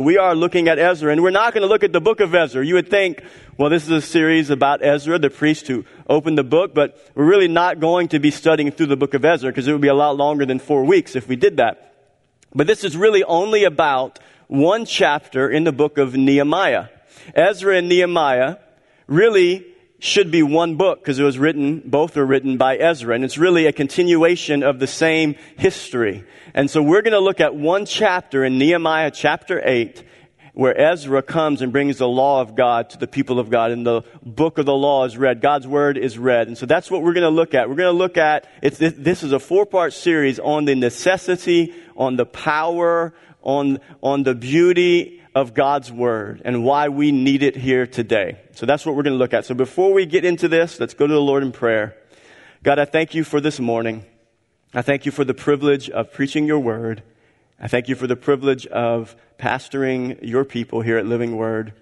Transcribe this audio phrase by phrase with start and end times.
[0.00, 2.32] We are looking at Ezra, and we're not going to look at the book of
[2.32, 2.64] Ezra.
[2.64, 3.20] You would think,
[3.56, 7.24] well, this is a series about Ezra, the priest who opened the book, but we're
[7.24, 9.88] really not going to be studying through the book of Ezra because it would be
[9.88, 11.96] a lot longer than four weeks if we did that.
[12.54, 16.90] But this is really only about one chapter in the book of Nehemiah.
[17.34, 18.58] Ezra and Nehemiah
[19.08, 19.67] really
[19.98, 23.38] should be one book because it was written, both are written by Ezra, and it's
[23.38, 26.24] really a continuation of the same history.
[26.54, 30.04] And so we're going to look at one chapter in Nehemiah chapter 8
[30.54, 33.86] where Ezra comes and brings the law of God to the people of God, and
[33.86, 35.40] the book of the law is read.
[35.40, 36.48] God's word is read.
[36.48, 37.68] And so that's what we're going to look at.
[37.68, 42.16] We're going to look at, this is a four part series on the necessity, on
[42.16, 47.86] the power, on, on the beauty of God's word, and why we need it here
[47.86, 48.38] today.
[48.52, 49.44] So that's what we're going to look at.
[49.44, 51.96] So before we get into this, let's go to the Lord in prayer.
[52.62, 54.04] God, I thank you for this morning.
[54.74, 57.02] I thank you for the privilege of preaching your word.
[57.60, 61.72] I thank you for the privilege of pastoring your people here at Living Word.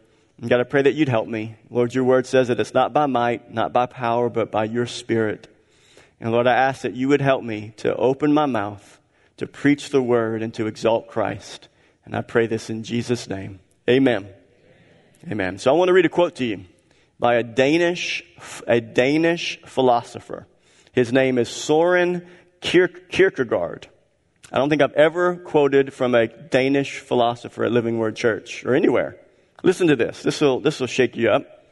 [0.40, 1.56] And God, I pray that you'd help me.
[1.70, 4.86] Lord, your word says that it's not by might, not by power, but by your
[4.86, 5.48] spirit.
[6.20, 9.00] And Lord, I ask that you would help me to open my mouth,
[9.38, 11.68] to preach the word, and to exalt Christ.
[12.06, 13.60] And I pray this in Jesus' name.
[13.90, 14.28] Amen.
[15.30, 15.58] Amen.
[15.58, 16.64] So I want to read a quote to you
[17.18, 18.22] by a Danish,
[18.66, 20.46] a Danish philosopher.
[20.92, 22.26] His name is Soren
[22.60, 23.88] Kierkegaard.
[24.52, 28.74] I don't think I've ever quoted from a Danish philosopher at Living Word Church or
[28.74, 29.16] anywhere.
[29.64, 30.22] Listen to this.
[30.22, 31.64] This will, this will shake you up.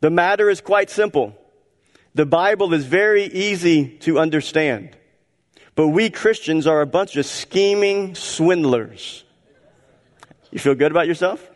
[0.00, 1.36] The matter is quite simple.
[2.14, 4.96] The Bible is very easy to understand.
[5.76, 9.24] But we Christians are a bunch of scheming swindlers.
[10.50, 11.46] You feel good about yourself?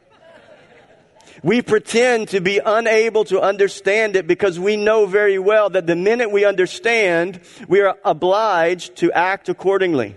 [1.43, 5.97] We pretend to be unable to understand it because we know very well that the
[5.97, 10.15] minute we understand, we are obliged to act accordingly.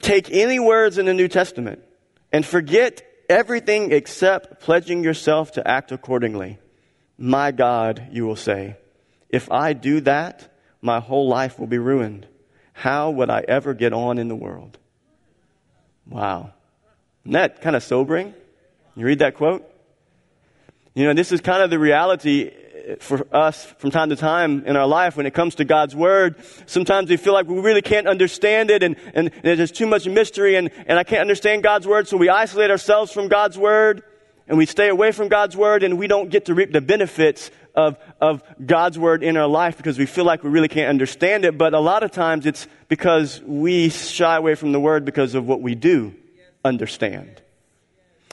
[0.00, 1.82] Take any words in the New Testament
[2.32, 6.58] and forget everything except pledging yourself to act accordingly.
[7.18, 8.76] My God, you will say,
[9.28, 12.26] if I do that, my whole life will be ruined.
[12.72, 14.78] How would I ever get on in the world?
[16.06, 16.54] Wow.
[17.24, 18.34] Isn't that kind of sobering?
[18.96, 19.64] You read that quote?
[20.94, 24.64] You know, this is kind of the reality eh, for us from time to time
[24.66, 26.34] in our life when it comes to God's Word.
[26.66, 30.08] Sometimes we feel like we really can't understand it and, and, and there's too much
[30.08, 34.02] mystery and, and I can't understand God's Word, so we isolate ourselves from God's Word
[34.48, 37.52] and we stay away from God's Word and we don't get to reap the benefits
[37.76, 41.44] of, of God's Word in our life because we feel like we really can't understand
[41.44, 41.56] it.
[41.56, 45.46] But a lot of times it's because we shy away from the Word because of
[45.46, 46.16] what we do
[46.68, 47.42] understand.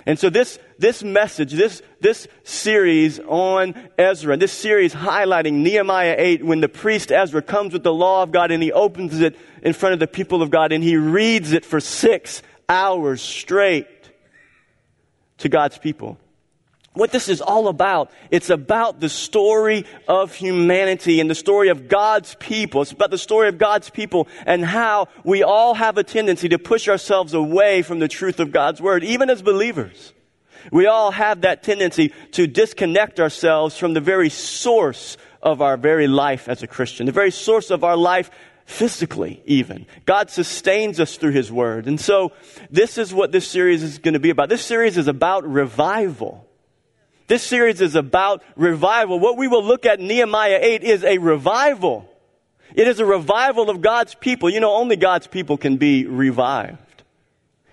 [0.05, 6.45] And so this, this message, this, this series on Ezra, this series highlighting Nehemiah 8
[6.45, 9.73] when the priest Ezra comes with the law of God and he opens it in
[9.73, 13.87] front of the people of God and he reads it for six hours straight
[15.39, 16.19] to God's people
[16.95, 18.11] what this is all about.
[18.31, 22.81] It's about the story of humanity and the story of God's people.
[22.81, 26.57] It's about the story of God's people and how we all have a tendency to
[26.57, 30.13] push ourselves away from the truth of God's word, even as believers.
[30.71, 36.07] We all have that tendency to disconnect ourselves from the very source of our very
[36.07, 38.31] life as a Christian, the very source of our life
[38.65, 39.85] physically even.
[40.05, 41.87] God sustains us through His Word.
[41.87, 42.31] And so
[42.71, 44.49] this is what this series is going to be about.
[44.49, 46.44] This series is about revival.
[47.27, 49.19] This series is about revival.
[49.19, 52.09] What we will look at Nehemiah 8 is a revival.
[52.75, 54.49] It is a revival of God's people.
[54.49, 57.03] You know, only God's people can be revived.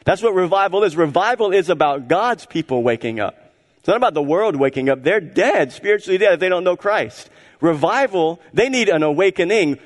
[0.05, 0.97] That's what revival is.
[0.97, 3.37] Revival is about God's people waking up.
[3.79, 5.03] It's not about the world waking up.
[5.03, 7.29] They're dead, spiritually dead, if they don't know Christ.
[7.61, 9.79] Revival, they need an awakening.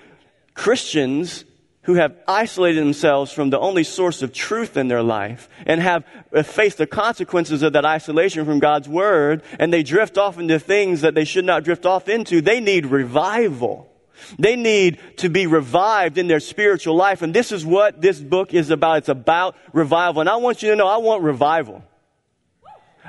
[0.55, 1.45] Christians
[1.87, 6.05] who have isolated themselves from the only source of truth in their life and have
[6.35, 10.59] uh, faced the consequences of that isolation from God's Word, and they drift off into
[10.59, 13.89] things that they should not drift off into, they need revival.
[14.37, 17.23] They need to be revived in their spiritual life.
[17.23, 18.99] And this is what this book is about.
[18.99, 20.21] It's about revival.
[20.21, 21.85] And I want you to know I want revival.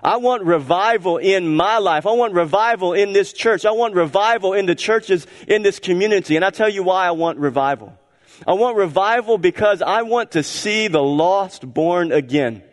[0.03, 2.05] I want revival in my life.
[2.05, 3.65] I want revival in this church.
[3.65, 6.35] I want revival in the churches in this community.
[6.35, 7.97] And I tell you why I want revival.
[8.45, 12.63] I want revival because I want to see the lost born again.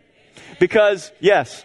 [0.59, 1.63] Because, yes,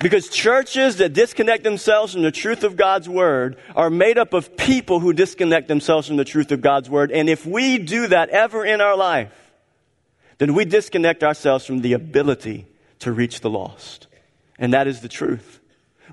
[0.00, 4.56] because churches that disconnect themselves from the truth of God's Word are made up of
[4.56, 7.10] people who disconnect themselves from the truth of God's Word.
[7.10, 9.32] And if we do that ever in our life,
[10.38, 12.66] then we disconnect ourselves from the ability
[12.98, 14.06] to reach the lost.
[14.58, 15.60] And that is the truth.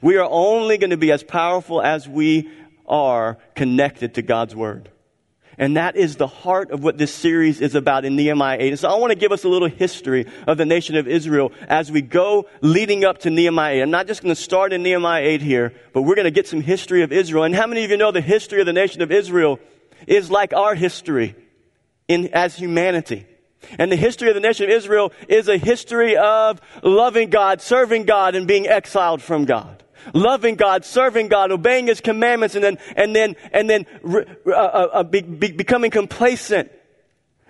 [0.02, 2.50] We are only going to be as powerful as we
[2.86, 4.90] are connected to God's Word.
[5.58, 8.70] And that is the heart of what this series is about in Nehemiah 8.
[8.70, 11.52] And so I want to give us a little history of the nation of Israel
[11.68, 13.82] as we go leading up to Nehemiah 8.
[13.84, 16.48] I'm not just going to start in Nehemiah 8 here, but we're going to get
[16.48, 17.44] some history of Israel.
[17.44, 19.60] And how many of you know the history of the nation of Israel
[20.08, 21.36] is like our history
[22.08, 23.28] in, as humanity?
[23.78, 28.06] And the history of the nation of Israel is a history of loving God, serving
[28.06, 29.83] God, and being exiled from God
[30.14, 34.90] loving God, serving God, obeying His commandments, and then, and then, and then uh, uh,
[34.94, 36.72] uh, be, be, becoming complacent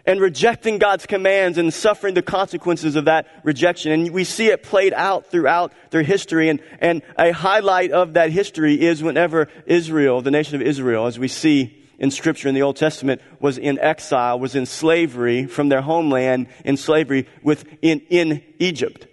[0.05, 3.91] and rejecting God's commands and suffering the consequences of that rejection.
[3.91, 6.49] And we see it played out throughout their history.
[6.49, 11.17] And, and a highlight of that history is whenever Israel, the nation of Israel, as
[11.17, 15.69] we see in Scripture in the Old Testament, was in exile, was in slavery from
[15.69, 19.07] their homeland in slavery within in Egypt.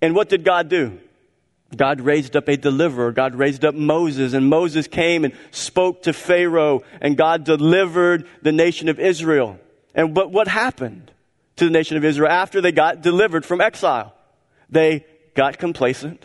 [0.00, 1.00] And what did God do?
[1.76, 3.12] God raised up a deliverer.
[3.12, 8.52] God raised up Moses, and Moses came and spoke to Pharaoh, and God delivered the
[8.52, 9.58] nation of Israel.
[9.94, 11.10] And but what happened
[11.56, 14.14] to the nation of Israel after they got delivered from exile?
[14.70, 15.04] They
[15.34, 16.24] got complacent.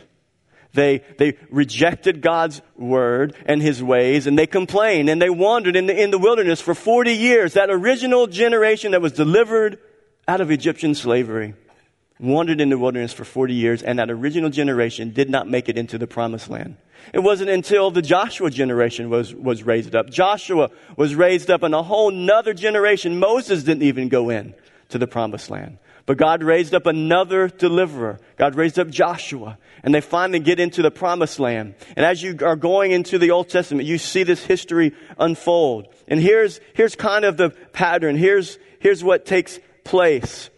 [0.74, 5.86] They, they rejected God's word and his ways, and they complained, and they wandered in
[5.86, 7.54] the, in the wilderness for 40 years.
[7.54, 9.78] That original generation that was delivered
[10.28, 11.54] out of Egyptian slavery
[12.24, 15.78] wandered in the wilderness for 40 years, and that original generation did not make it
[15.78, 16.78] into the promised land.
[17.14, 20.10] It wasn't until the Joshua generation was, was raised up.
[20.10, 23.20] Joshua was raised up in a whole nother generation.
[23.20, 24.54] Moses didn't even go in
[24.90, 25.80] to the promised land.
[26.06, 28.20] But God raised up another deliverer.
[28.38, 29.58] God raised up Joshua.
[29.84, 31.76] And they finally get into the promised land.
[31.96, 35.88] And as you are going into the Old Testament, you see this history unfold.
[36.08, 38.16] And here's, here's kind of the pattern.
[38.16, 40.50] Here's, here's what takes place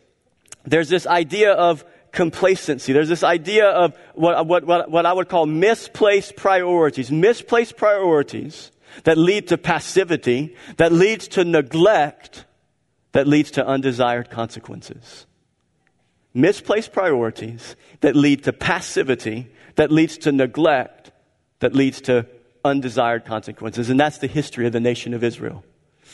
[0.66, 2.94] there's this idea of complacency.
[2.94, 7.12] There's this idea of what, what, what, what I would call misplaced priorities.
[7.12, 8.72] Misplaced priorities
[9.04, 12.46] that lead to passivity, that leads to neglect,
[13.12, 15.26] that leads to undesired consequences.
[16.34, 21.12] Misplaced priorities that lead to passivity, that leads to neglect,
[21.60, 22.26] that leads to
[22.64, 23.90] undesired consequences.
[23.90, 25.64] And that's the history of the nation of Israel.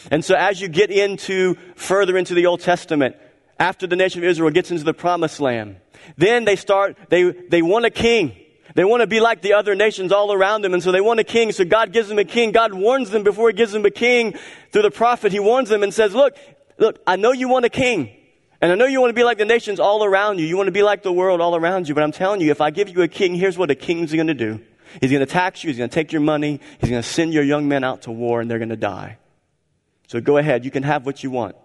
[0.10, 3.16] And so as you get into further into the Old Testament,
[3.62, 5.76] after the nation of Israel gets into the promised land.
[6.18, 8.36] Then they start, they, they want a king.
[8.74, 11.20] They want to be like the other nations all around them, and so they want
[11.20, 11.52] a king.
[11.52, 12.52] So God gives them a king.
[12.52, 14.34] God warns them before He gives them a king
[14.72, 15.32] through the prophet.
[15.32, 16.36] He warns them and says, Look,
[16.80, 18.10] look, I know you want a king.
[18.62, 20.46] And I know you want to be like the nations all around you.
[20.46, 21.94] You want to be like the world all around you.
[21.94, 24.28] But I'm telling you, if I give you a king, here's what a king's going
[24.28, 24.60] to do.
[25.02, 25.70] He's going to tax you.
[25.70, 26.60] He's going to take your money.
[26.80, 29.18] He's going to send your young men out to war, and they're going to die.
[30.08, 30.66] So go ahead.
[30.66, 31.56] You can have what you want.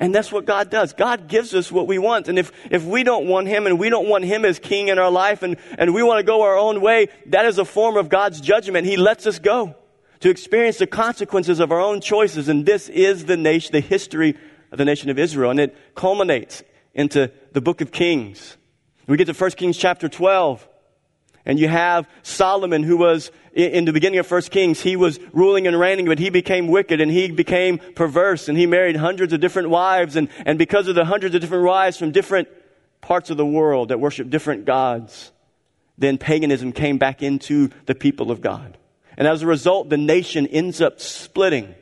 [0.00, 0.92] And that's what God does.
[0.92, 2.28] God gives us what we want.
[2.28, 4.98] And if, if we don't want Him and we don't want Him as King in
[4.98, 7.96] our life and, and we want to go our own way, that is a form
[7.96, 8.86] of God's judgment.
[8.86, 9.74] He lets us go
[10.20, 12.48] to experience the consequences of our own choices.
[12.48, 14.36] And this is the nation, the history
[14.70, 15.50] of the nation of Israel.
[15.50, 16.62] And it culminates
[16.94, 18.56] into the book of Kings.
[19.08, 20.66] We get to 1 Kings chapter 12.
[21.44, 25.66] And you have Solomon who was in the beginning of First Kings, he was ruling
[25.66, 29.40] and reigning, but he became wicked and he became perverse and he married hundreds of
[29.40, 30.14] different wives.
[30.14, 32.46] And, and because of the hundreds of different wives from different
[33.00, 35.32] parts of the world that worship different gods,
[35.98, 38.78] then paganism came back into the people of God.
[39.16, 41.74] And as a result, the nation ends up splitting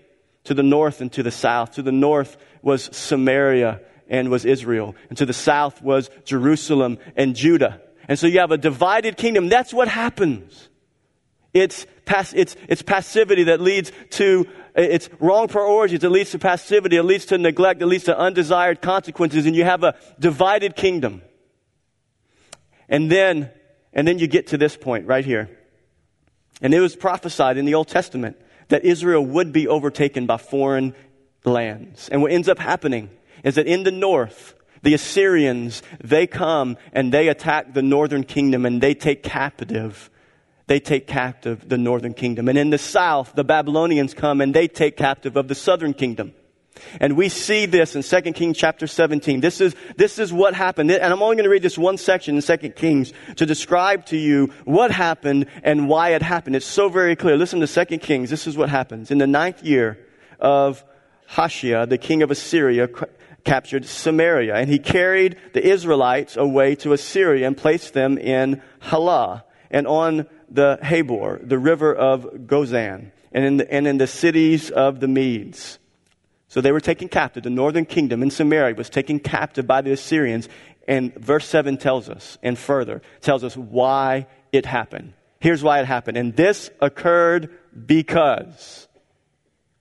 [0.45, 1.73] to the north and to the south.
[1.73, 4.95] To the north was Samaria and was Israel.
[5.11, 7.83] And to the south was Jerusalem and Judah.
[8.09, 9.51] And so you have a divided kingdom.
[9.51, 10.71] That's what happens
[11.57, 16.97] it's, pass, it's, it's passivity that leads to, it's wrong priorities that leads to passivity,
[16.97, 21.23] it leads to neglect, it leads to undesired consequences, and you have a divided kingdom.
[22.89, 23.51] And then,
[23.93, 25.49] and then you get to this point right here.
[26.61, 28.37] And it was prophesied in the Old Testament
[28.69, 30.95] that Israel would be overtaken by foreign
[31.45, 32.09] lands.
[32.11, 33.09] And what ends up happening
[33.45, 38.67] is that in the north, the Assyrians, they come and they attack the northern kingdom
[38.67, 40.11] and they take captive
[40.67, 42.49] they take captive the northern kingdom.
[42.49, 46.35] And in the south, the Babylonians come and they take captive of the southern kingdom.
[47.01, 49.41] And we see this in 2 Kings chapter 17.
[49.41, 50.91] This is, this is what happened.
[50.91, 54.17] And I'm only going to read this one section in 2 Kings to describe to
[54.17, 56.57] you what happened and why it happened.
[56.57, 57.37] It's so very clear.
[57.37, 58.29] Listen to 2 Kings.
[58.29, 59.11] This is what happens.
[59.11, 59.99] In the ninth year
[60.39, 60.85] of
[61.29, 62.89] Hoshea, the king of Assyria,
[63.45, 64.55] captured Samaria.
[64.57, 70.27] And he carried the Israelites away to Assyria and placed them in Halah and on
[70.49, 75.09] the Habor, the river of Gozan, and in the, and in the cities of the
[75.09, 75.79] Medes.
[76.49, 77.43] So they were taken captive.
[77.43, 80.49] The northern kingdom in Samaria was taken captive by the Assyrians.
[80.87, 85.13] And verse 7 tells us, and further, tells us why it happened.
[85.41, 86.17] Here's why it happened.
[86.17, 87.51] And this occurred
[87.87, 88.89] because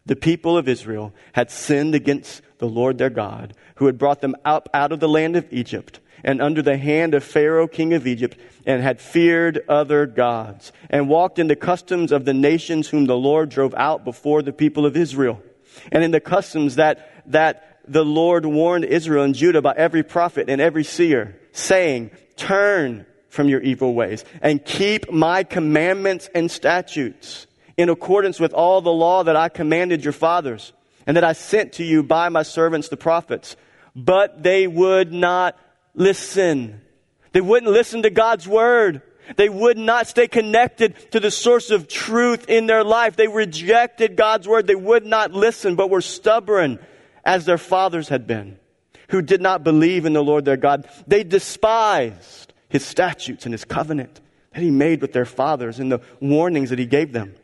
[0.06, 4.36] the people of Israel had sinned against the Lord their God, who had brought them
[4.44, 8.06] up out of the land of Egypt and under the hand of Pharaoh, king of
[8.06, 13.06] Egypt, and had feared other gods, and walked in the customs of the nations whom
[13.06, 15.42] the Lord drove out before the people of Israel,
[15.92, 20.50] and in the customs that, that the Lord warned Israel and Judah by every prophet
[20.50, 27.46] and every seer, saying, Turn from your evil ways and keep my commandments and statutes
[27.78, 30.74] in accordance with all the law that I commanded your fathers
[31.06, 33.56] and that I sent to you by my servants the prophets.
[33.96, 35.58] But they would not
[35.96, 36.82] listen.
[37.32, 39.02] They wouldn't listen to God's word.
[39.36, 43.16] They would not stay connected to the source of truth in their life.
[43.16, 44.68] They rejected God's word.
[44.68, 46.80] They would not listen, but were stubborn
[47.24, 48.60] as their fathers had been,
[49.10, 50.88] who did not believe in the Lord their God.
[51.08, 54.22] They despised his statutes and his covenant
[54.54, 57.36] that he made with their fathers and the warnings that he gave them.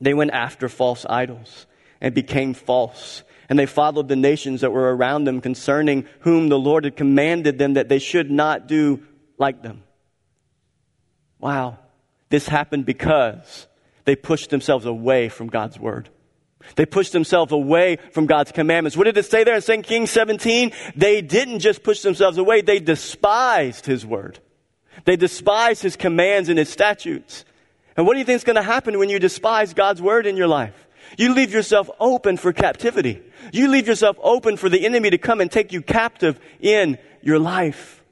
[0.00, 1.66] They went after false idols
[2.00, 3.22] and became false.
[3.52, 7.58] And they followed the nations that were around them concerning whom the Lord had commanded
[7.58, 9.02] them that they should not do
[9.36, 9.82] like them.
[11.38, 11.76] Wow.
[12.30, 13.66] This happened because
[14.06, 16.08] they pushed themselves away from God's word.
[16.76, 18.96] They pushed themselves away from God's commandments.
[18.96, 20.72] What did it say there in 2 Kings 17?
[20.96, 24.38] They didn't just push themselves away, they despised his word.
[25.04, 27.44] They despised his commands and his statutes.
[27.98, 30.38] And what do you think is going to happen when you despise God's word in
[30.38, 30.88] your life?
[31.18, 33.22] You leave yourself open for captivity.
[33.52, 37.38] You leave yourself open for the enemy to come and take you captive in your
[37.38, 38.02] life.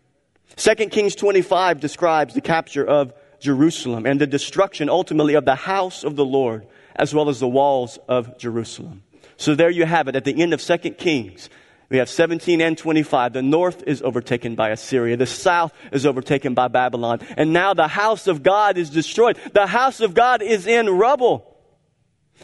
[0.56, 6.04] 2 Kings 25 describes the capture of Jerusalem and the destruction ultimately of the house
[6.04, 9.02] of the Lord as well as the walls of Jerusalem.
[9.37, 11.49] So there you have it at the end of 2 Kings.
[11.88, 13.32] We have 17 and 25.
[13.32, 15.16] The north is overtaken by Assyria.
[15.16, 17.20] The south is overtaken by Babylon.
[17.37, 19.38] And now the house of God is destroyed.
[19.52, 21.58] The house of God is in rubble.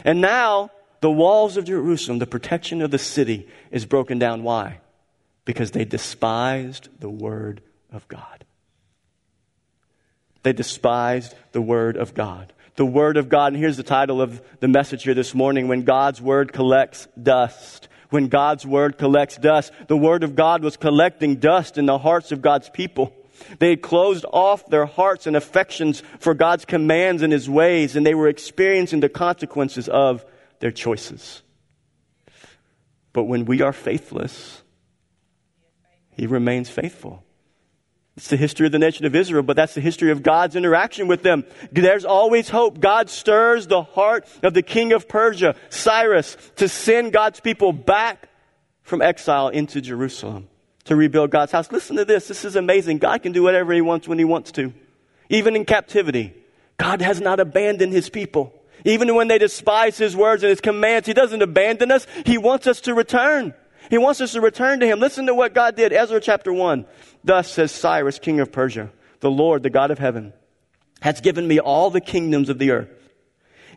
[0.03, 4.43] And now the walls of Jerusalem, the protection of the city is broken down.
[4.43, 4.79] Why?
[5.45, 7.61] Because they despised the word
[7.91, 8.45] of God.
[10.43, 13.53] They despised the word of God the Word of God.
[13.53, 17.89] And here's the title of the message here this morning When God's Word Collects Dust.
[18.09, 19.73] When God's Word collects dust.
[19.87, 23.13] The Word of God was collecting dust in the hearts of God's people.
[23.59, 28.05] They had closed off their hearts and affections for God's commands and His ways, and
[28.05, 30.23] they were experiencing the consequences of
[30.59, 31.41] their choices.
[33.13, 34.61] But when we are faithless,
[36.11, 37.23] He remains faithful.
[38.15, 41.07] It's the history of the nation of Israel, but that's the history of God's interaction
[41.07, 41.45] with them.
[41.71, 42.79] There's always hope.
[42.79, 48.27] God stirs the heart of the king of Persia, Cyrus, to send God's people back
[48.81, 50.49] from exile into Jerusalem
[50.87, 51.71] to rebuild God's house.
[51.71, 52.27] Listen to this.
[52.27, 52.97] This is amazing.
[52.97, 54.73] God can do whatever he wants when he wants to.
[55.29, 56.33] Even in captivity,
[56.77, 58.53] God has not abandoned his people.
[58.87, 62.07] Even when they despise his words and his commands, he doesn't abandon us.
[62.25, 63.53] He wants us to return.
[63.89, 65.01] He wants us to return to him.
[65.01, 65.91] Listen to what God did.
[65.91, 66.85] Ezra chapter 1.
[67.21, 68.89] Thus says Cyrus, king of Persia,
[69.19, 70.31] the Lord, the God of heaven,
[71.01, 72.89] has given me all the kingdoms of the earth.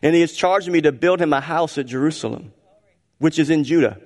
[0.01, 2.53] And he has charged me to build him a house at Jerusalem,
[3.19, 3.99] which is in Judah.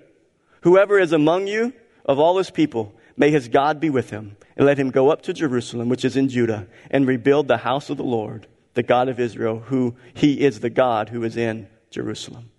[0.62, 1.72] Whoever is among you
[2.04, 5.22] of all his people, may his God be with him, and let him go up
[5.24, 9.10] to Jerusalem, which is in Judah, and rebuild the house of the Lord, the God
[9.10, 12.52] of Israel, who he is the God who is in Jerusalem.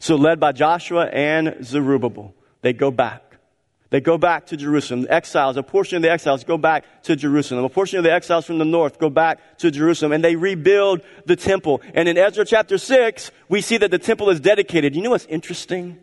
[0.00, 3.22] So led by Joshua and Zerubbabel, they go back.
[3.90, 5.02] They go back to Jerusalem.
[5.02, 7.62] The exiles, a portion of the exiles go back to Jerusalem.
[7.64, 11.02] A portion of the exiles from the north go back to Jerusalem and they rebuild
[11.26, 11.82] the temple.
[11.92, 14.96] And in Ezra chapter 6, we see that the temple is dedicated.
[14.96, 15.98] You know what's interesting?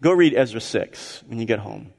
[0.00, 1.92] Go read Ezra 6 when you get home.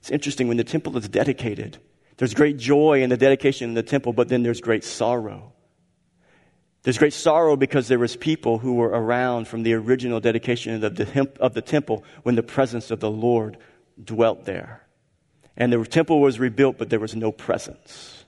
[0.00, 1.78] It's interesting when the temple is dedicated.
[2.16, 5.52] There's great joy in the dedication of the temple, but then there's great sorrow.
[6.86, 10.94] There's great sorrow because there was people who were around from the original dedication of
[10.94, 13.56] the, of the temple when the presence of the Lord
[14.04, 14.86] dwelt there.
[15.56, 18.24] And the temple was rebuilt, but there was no presence.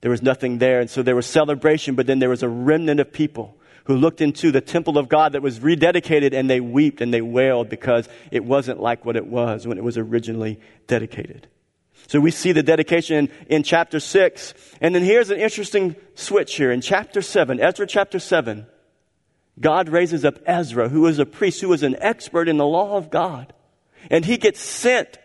[0.00, 0.80] There was nothing there.
[0.80, 4.20] And so there was celebration, but then there was a remnant of people who looked
[4.20, 8.08] into the temple of God that was rededicated and they wept and they wailed because
[8.32, 10.58] it wasn't like what it was when it was originally
[10.88, 11.46] dedicated.
[12.06, 14.54] So we see the dedication in, chapter 6.
[14.80, 16.70] And then here's an interesting switch here.
[16.70, 18.66] In chapter 7, Ezra chapter 7,
[19.60, 22.96] God raises up Ezra, who is a priest, who is an expert in the law
[22.96, 23.52] of God.
[24.10, 25.18] And he gets sent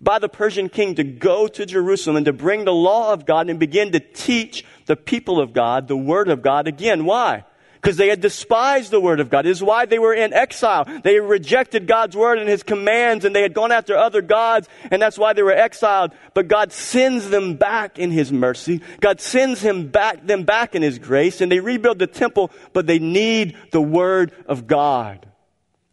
[0.00, 3.50] by the Persian king to go to Jerusalem and to bring the law of God
[3.50, 7.04] and begin to teach the people of God the word of God again.
[7.04, 7.44] Why?
[7.80, 9.46] Because they had despised the word of God.
[9.46, 10.86] Is why they were in exile.
[11.02, 15.00] They rejected God's word and his commands and they had gone after other gods and
[15.00, 16.12] that's why they were exiled.
[16.34, 18.82] But God sends them back in his mercy.
[19.00, 22.86] God sends him back, them back in his grace and they rebuild the temple, but
[22.86, 25.26] they need the word of God.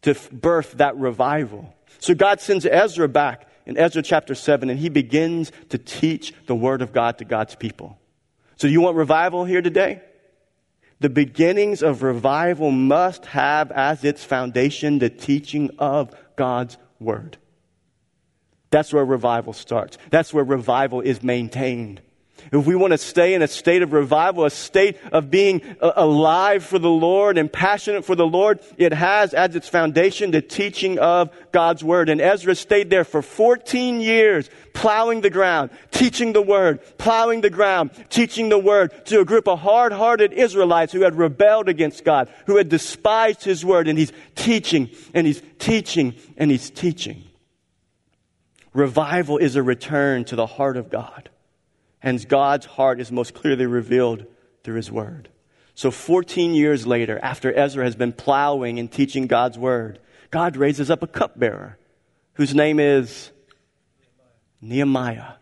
[0.02, 1.74] to birth that revival.
[1.98, 6.54] So God sends Ezra back in Ezra chapter 7, and he begins to teach the
[6.54, 7.98] Word of God to God's people.
[8.56, 10.00] So, you want revival here today?
[11.00, 17.36] The beginnings of revival must have as its foundation the teaching of God's Word.
[18.70, 19.96] That's where revival starts.
[20.10, 22.02] That's where revival is maintained.
[22.50, 25.92] If we want to stay in a state of revival, a state of being uh,
[25.96, 30.40] alive for the Lord and passionate for the Lord, it has as its foundation the
[30.40, 32.08] teaching of God's Word.
[32.08, 37.50] And Ezra stayed there for 14 years, plowing the ground, teaching the Word, plowing the
[37.50, 42.30] ground, teaching the Word to a group of hard-hearted Israelites who had rebelled against God,
[42.46, 43.88] who had despised His Word.
[43.88, 47.24] And He's teaching, and He's teaching, and He's teaching.
[48.72, 51.28] Revival is a return to the heart of God.
[52.02, 54.26] And God's heart is most clearly revealed
[54.62, 55.28] through His Word.
[55.74, 60.00] So 14 years later, after Ezra has been plowing and teaching God's Word,
[60.30, 61.78] God raises up a cupbearer
[62.34, 63.30] whose name is
[64.60, 65.34] Nehemiah.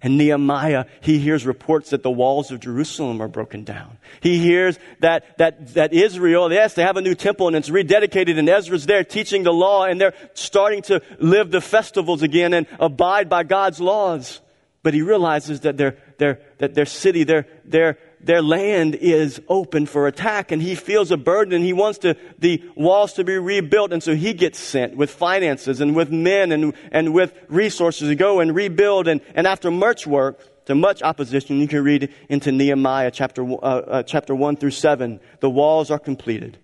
[0.00, 3.98] And Nehemiah, he hears reports that the walls of Jerusalem are broken down.
[4.20, 8.38] He hears that, that, that Israel, yes, they have a new temple and it's rededicated
[8.38, 12.66] and Ezra's there teaching the law and they're starting to live the festivals again and
[12.78, 14.40] abide by God's laws.
[14.88, 19.84] But he realizes that their, their, that their city, their, their, their land is open
[19.84, 23.36] for attack and he feels a burden and he wants to, the walls to be
[23.36, 23.92] rebuilt.
[23.92, 28.14] And so he gets sent with finances and with men and, and with resources to
[28.14, 29.08] go and rebuild.
[29.08, 33.56] And, and after much work, to much opposition, you can read into Nehemiah chapter, uh,
[33.56, 35.20] uh, chapter 1 through 7.
[35.40, 36.56] The walls are completed.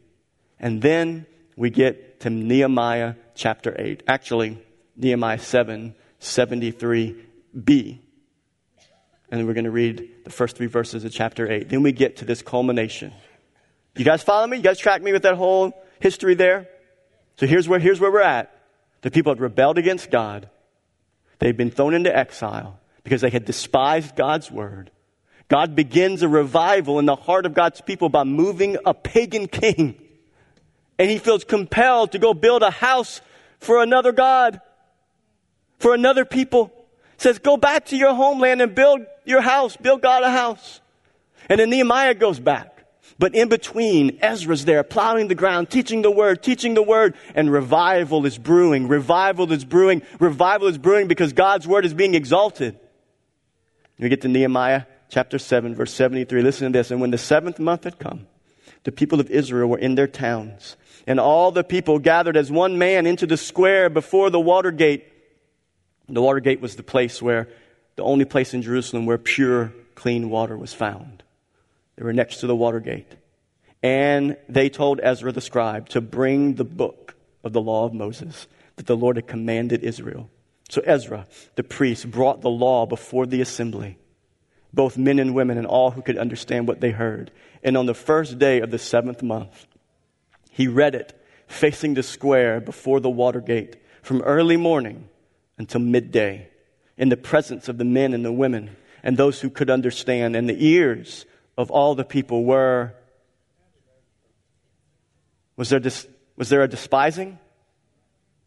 [0.58, 1.26] And then
[1.56, 4.02] we get to Nehemiah chapter 8.
[4.08, 4.64] Actually,
[4.96, 7.98] Nehemiah 7, 73b.
[9.34, 11.68] And then we're going to read the first three verses of chapter 8.
[11.68, 13.12] Then we get to this culmination.
[13.96, 14.58] You guys follow me?
[14.58, 16.68] You guys track me with that whole history there?
[17.34, 18.56] So here's where, here's where we're at.
[19.00, 20.48] The people had rebelled against God.
[21.40, 24.92] They'd been thrown into exile because they had despised God's word.
[25.48, 30.00] God begins a revival in the heart of God's people by moving a pagan king.
[30.96, 33.20] And he feels compelled to go build a house
[33.58, 34.60] for another God,
[35.80, 36.83] for another people
[37.16, 40.80] says, Go back to your homeland and build your house, build God a house.
[41.48, 42.70] And then Nehemiah goes back.
[43.18, 47.50] But in between, Ezra's there plowing the ground, teaching the word, teaching the word, and
[47.50, 48.88] revival is brewing.
[48.88, 50.02] Revival is brewing.
[50.18, 52.78] Revival is brewing because God's word is being exalted.
[53.98, 56.42] We get to Nehemiah chapter 7, verse 73.
[56.42, 56.90] Listen to this.
[56.90, 58.26] And when the seventh month had come,
[58.82, 62.78] the people of Israel were in their towns, and all the people gathered as one
[62.78, 65.06] man into the square before the water gate
[66.08, 67.48] the water gate was the place where,
[67.96, 71.22] the only place in Jerusalem where pure, clean water was found.
[71.96, 73.14] They were next to the water gate.
[73.82, 78.46] And they told Ezra the scribe to bring the book of the law of Moses
[78.76, 80.30] that the Lord had commanded Israel.
[80.70, 83.98] So Ezra, the priest, brought the law before the assembly,
[84.72, 87.30] both men and women and all who could understand what they heard.
[87.62, 89.66] And on the first day of the seventh month,
[90.50, 95.08] he read it facing the square before the water gate from early morning
[95.58, 96.48] until midday
[96.96, 100.34] in the presence of the men and the women and those who could understand.
[100.34, 102.94] And the ears of all the people were.
[105.56, 107.38] Was there, dis, was there a despising?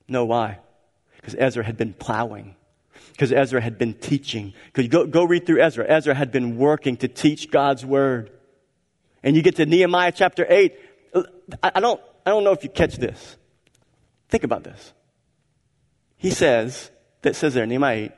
[0.08, 0.60] No, why?
[1.16, 2.56] Because Ezra had been plowing.
[3.12, 4.54] Because Ezra had been teaching.
[4.74, 5.86] Because go, go read through Ezra.
[5.88, 8.32] Ezra had been working to teach God's word.
[9.24, 10.76] And you get to Nehemiah chapter 8.
[11.64, 13.38] I, I don't, I don't know if you catch this.
[14.30, 14.94] Think about this.
[16.18, 18.12] He says, that says there Nehemiah 8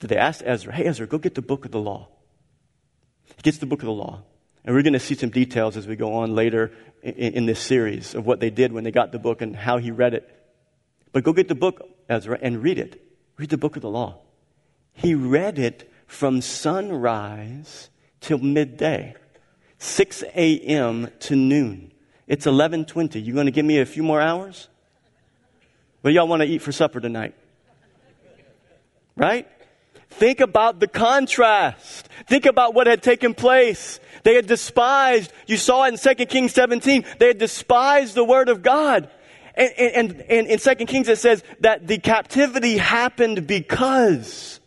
[0.00, 2.08] that they asked Ezra, hey, Ezra, go get the book of the law.
[3.36, 4.22] He gets the book of the law.
[4.64, 7.60] And we're going to see some details as we go on later in, in, this
[7.60, 10.28] series of what they did when they got the book and how he read it.
[11.12, 13.02] But go get the book, Ezra, and read it.
[13.38, 14.18] Read the book of the law.
[14.92, 17.88] He read it from sunrise
[18.20, 19.14] till midday,
[19.78, 21.08] 6 a.m.
[21.20, 21.92] to noon.
[22.26, 23.24] It's 11:20.
[23.24, 24.68] You going to give me a few more hours?
[26.02, 27.34] What do y'all want to eat for supper tonight?
[29.16, 29.46] Right?
[30.10, 32.08] Think about the contrast.
[32.26, 34.00] Think about what had taken place.
[34.22, 38.48] They had despised, you saw it in 2 Kings 17, they had despised the word
[38.48, 39.08] of God.
[39.54, 44.60] And, and, and in 2 Kings it says that the captivity happened because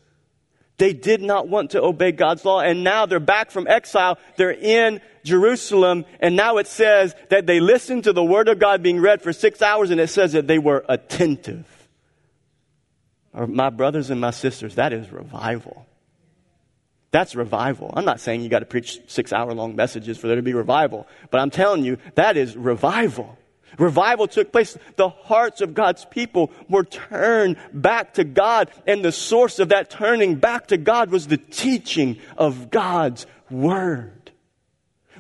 [0.77, 2.61] they did not want to obey God's law.
[2.61, 4.17] And now they're back from exile.
[4.37, 6.05] They're in Jerusalem.
[6.19, 9.33] And now it says that they listened to the word of God being read for
[9.33, 11.82] six hours and it says that they were attentive
[13.33, 15.85] or my brothers and my sisters, that is revival.
[17.11, 17.93] That's revival.
[17.95, 20.53] I'm not saying you got to preach six hour long messages for there to be
[20.53, 23.37] revival, but I'm telling you, that is revival.
[23.77, 24.77] Revival took place.
[24.95, 29.89] The hearts of God's people were turned back to God, and the source of that
[29.89, 34.31] turning back to God was the teaching of God's Word.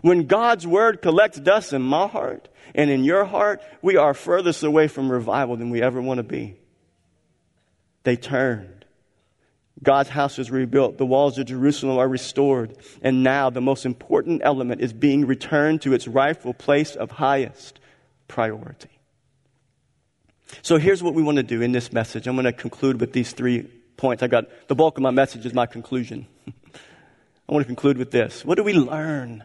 [0.01, 4.63] When God's Word collects dust in my heart and in your heart, we are furthest
[4.63, 6.57] away from revival than we ever want to be.
[8.03, 8.85] They turned.
[9.81, 10.97] God's house is rebuilt.
[10.97, 12.77] The walls of Jerusalem are restored.
[13.01, 17.79] And now the most important element is being returned to its rightful place of highest
[18.27, 18.89] priority.
[20.61, 22.27] So here's what we want to do in this message.
[22.27, 23.63] I'm going to conclude with these three
[23.97, 24.23] points.
[24.23, 26.27] I got the bulk of my message is my conclusion.
[26.47, 28.45] I want to conclude with this.
[28.45, 29.43] What do we learn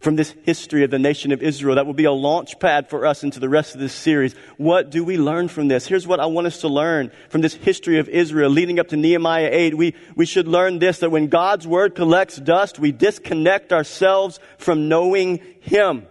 [0.00, 3.06] from this history of the nation of Israel that will be a launch pad for
[3.06, 4.34] us into the rest of this series.
[4.56, 5.86] What do we learn from this?
[5.86, 8.96] Here's what I want us to learn from this history of Israel leading up to
[8.96, 9.76] Nehemiah 8.
[9.76, 14.88] We, we should learn this, that when God's word collects dust, we disconnect ourselves from
[14.88, 16.06] knowing Him.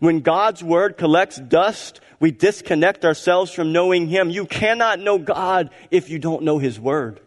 [0.00, 4.28] When God's word collects dust, we disconnect ourselves from knowing Him.
[4.28, 7.20] You cannot know God if you don't know His word.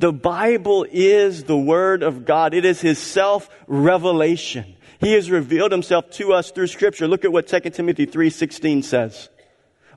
[0.00, 2.54] The Bible is the Word of God.
[2.54, 4.76] It is His self-revelation.
[4.98, 7.06] He has revealed Himself to us through Scripture.
[7.06, 9.28] Look at what 2 Timothy 3.16 says.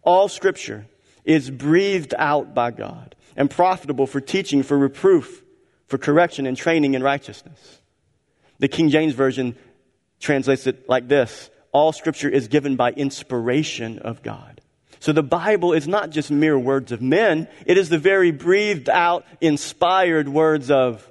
[0.01, 0.87] All Scripture
[1.23, 5.41] is breathed out by God and profitable for teaching, for reproof,
[5.87, 7.81] for correction and training in righteousness.
[8.59, 9.55] The King James Version
[10.19, 11.49] translates it like this.
[11.71, 14.59] All Scripture is given by inspiration of God
[15.03, 18.87] so the Bible is not just mere words of men, it is the very breathed
[18.87, 21.05] out, inspired words of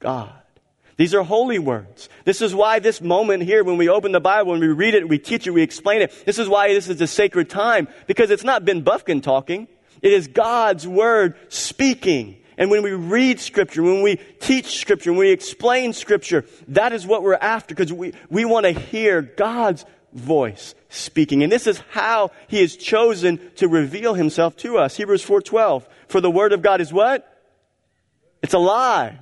[0.00, 0.34] God.
[0.98, 2.10] These are holy words.
[2.26, 5.08] This is why this moment here, when we open the Bible, when we read it,
[5.08, 8.30] we teach it, we explain it, this is why this is a sacred time, because
[8.30, 9.66] it's not Ben Buffkin talking.
[10.02, 12.36] It is God's Word speaking.
[12.58, 17.06] And when we read Scripture, when we teach Scripture, when we explain Scripture, that is
[17.06, 21.42] what we're after, because we, we want to hear God's voice speaking.
[21.42, 24.96] And this is how he has chosen to reveal himself to us.
[24.96, 25.86] Hebrews 4:12.
[26.08, 27.26] For the word of God is what?
[28.42, 29.18] It's alive.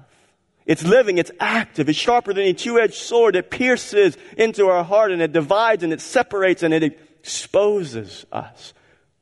[0.66, 3.36] It's living, it's active, it's sharper than a two-edged sword.
[3.36, 8.72] It pierces into our heart and it divides and it separates and it exposes us.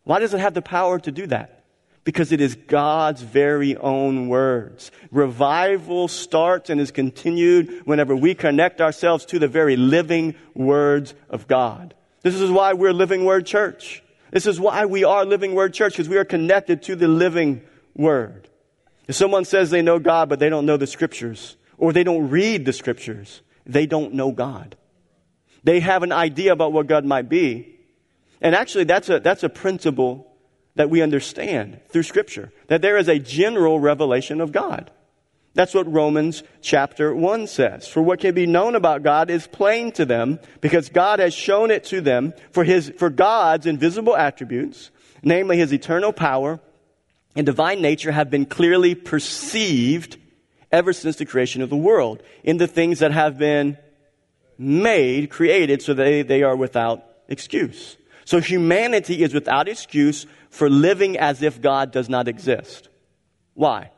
[0.05, 1.62] Why does it have the power to do that?
[2.05, 4.91] Because it is God's very own words.
[5.11, 11.47] Revival starts and is continued whenever we connect ourselves to the very living words of
[11.47, 11.95] God.
[12.23, 14.03] This is why we're Living Word Church.
[14.31, 17.62] This is why we are Living Word Church, because we are connected to the living
[17.95, 18.49] Word.
[19.07, 22.31] If someone says they know God, but they don't know the Scriptures, or they don't
[22.31, 24.77] read the Scriptures, they don't know God.
[25.65, 27.79] They have an idea about what God might be.
[28.41, 30.32] And actually, that's a, that's a principle
[30.75, 34.91] that we understand through Scripture, that there is a general revelation of God.
[35.55, 37.87] That's what Romans chapter 1 says.
[37.87, 41.71] For what can be known about God is plain to them because God has shown
[41.71, 44.91] it to them for his, for God's invisible attributes,
[45.23, 46.59] namely his eternal power
[47.37, 50.17] and divine nature have been clearly perceived
[50.71, 53.77] ever since the creation of the world in the things that have been
[54.57, 57.99] made, created, so they, they are without excuse.
[58.25, 62.89] So humanity is without excuse for living as if God does not exist.
[63.55, 63.91] Why?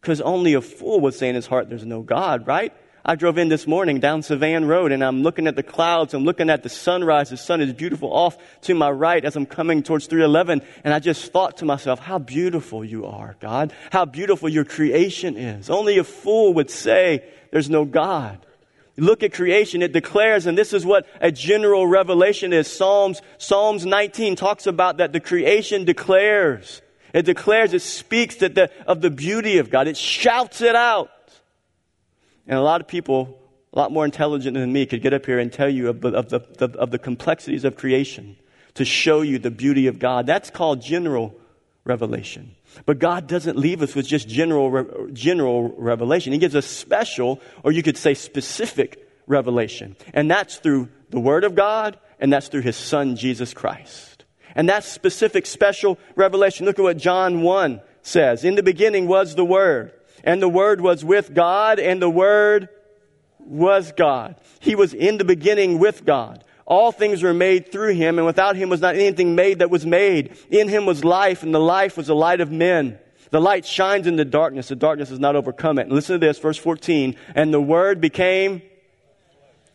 [0.00, 2.72] Because only a fool would say in his heart, there's no God, right?
[3.04, 6.12] I drove in this morning down Savan Road and I'm looking at the clouds.
[6.12, 7.30] I'm looking at the sunrise.
[7.30, 10.62] The sun is beautiful off to my right as I'm coming towards 311.
[10.84, 13.72] And I just thought to myself, how beautiful you are, God.
[13.90, 15.70] How beautiful your creation is.
[15.70, 18.44] Only a fool would say there's no God
[19.00, 22.70] look at creation, it declares, and this is what a general revelation is.
[22.70, 26.82] Psalms, Psalms 19 talks about that the creation declares.
[27.12, 29.88] It declares, it speaks that the, of the beauty of God.
[29.88, 31.10] It shouts it out.
[32.46, 33.38] And a lot of people,
[33.72, 36.28] a lot more intelligent than me, could get up here and tell you of of
[36.28, 38.36] the, of the complexities of creation
[38.74, 40.26] to show you the beauty of God.
[40.26, 41.34] That's called general
[41.84, 42.54] revelation.
[42.86, 46.32] But God doesn't leave us with just general, general revelation.
[46.32, 49.96] He gives us special, or you could say specific revelation.
[50.12, 54.24] And that's through the Word of God, and that's through His Son, Jesus Christ.
[54.54, 56.66] And that's specific, special revelation.
[56.66, 58.44] Look at what John 1 says.
[58.44, 59.92] In the beginning was the Word,
[60.24, 62.68] and the Word was with God, and the Word
[63.38, 64.36] was God.
[64.60, 66.44] He was in the beginning with God.
[66.70, 69.84] All things were made through him, and without him was not anything made that was
[69.84, 70.38] made.
[70.50, 72.96] In him was life, and the life was the light of men.
[73.30, 74.68] The light shines in the darkness.
[74.68, 75.82] The darkness has not overcome it.
[75.82, 77.16] And listen to this, verse 14.
[77.34, 78.62] And the word became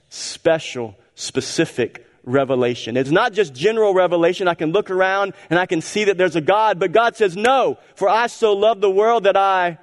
[0.08, 2.95] special, specific revelation.
[2.95, 4.47] It's not just general revelation.
[4.47, 7.36] I can look around and I can see that there's a God, but God says,
[7.36, 9.79] no, for I so loved the world that I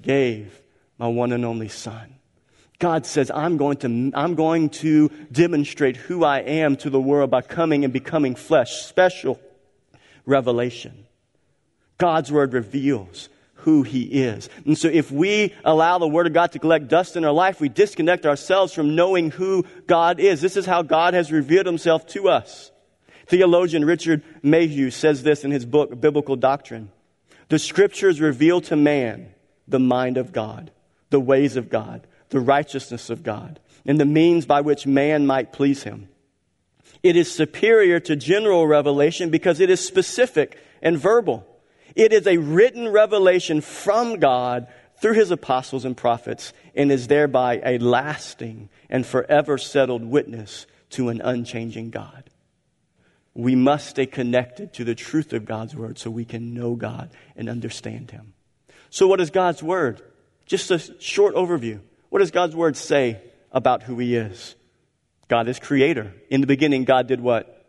[0.00, 0.60] gave
[0.98, 2.13] my one and only son.
[2.78, 7.30] God says, I'm going, to, I'm going to demonstrate who I am to the world
[7.30, 8.82] by coming and becoming flesh.
[8.82, 9.40] Special
[10.26, 11.06] revelation.
[11.98, 13.28] God's word reveals
[13.64, 14.50] who he is.
[14.66, 17.60] And so if we allow the word of God to collect dust in our life,
[17.60, 20.40] we disconnect ourselves from knowing who God is.
[20.40, 22.70] This is how God has revealed himself to us.
[23.26, 26.90] Theologian Richard Mayhue says this in his book, Biblical Doctrine.
[27.48, 29.32] The scriptures reveal to man
[29.66, 30.70] the mind of God,
[31.08, 35.52] the ways of God, the righteousness of God, and the means by which man might
[35.52, 36.08] please him.
[37.00, 41.46] It is superior to general revelation because it is specific and verbal.
[41.94, 44.66] It is a written revelation from God
[45.00, 51.10] through his apostles and prophets and is thereby a lasting and forever settled witness to
[51.10, 52.30] an unchanging God.
[53.32, 57.10] We must stay connected to the truth of God's word so we can know God
[57.36, 58.34] and understand him.
[58.90, 60.02] So, what is God's word?
[60.46, 61.80] Just a short overview.
[62.14, 64.54] What does God's word say about who he is?
[65.26, 66.14] God is creator.
[66.30, 67.66] In the beginning, God did what?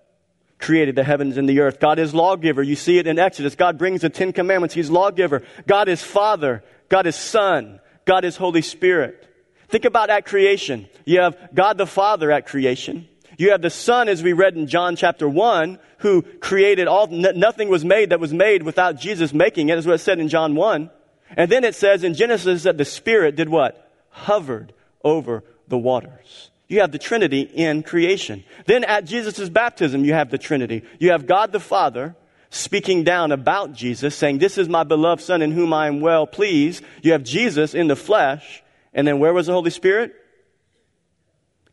[0.59, 1.79] Created the heavens and the earth.
[1.79, 2.61] God is lawgiver.
[2.61, 3.55] You see it in Exodus.
[3.55, 4.75] God brings the Ten Commandments.
[4.75, 5.41] He's lawgiver.
[5.65, 6.63] God is Father.
[6.89, 7.79] God is Son.
[8.05, 9.27] God is Holy Spirit.
[9.67, 10.89] Think about at creation.
[11.05, 13.07] You have God the Father at creation.
[13.39, 17.67] You have the Son, as we read in John chapter 1, who created all, nothing
[17.67, 20.53] was made that was made without Jesus making it, is what it said in John
[20.53, 20.91] 1.
[21.31, 23.81] And then it says in Genesis that the Spirit did what?
[24.15, 24.73] Hovered
[25.03, 26.49] over the waters.
[26.67, 28.43] You have the Trinity in creation.
[28.65, 30.83] Then at Jesus' baptism, you have the Trinity.
[30.99, 32.15] You have God the Father
[32.49, 36.25] speaking down about Jesus, saying, This is my beloved Son in whom I am well
[36.25, 36.83] pleased.
[37.03, 38.63] You have Jesus in the flesh.
[38.93, 40.15] And then where was the Holy Spirit?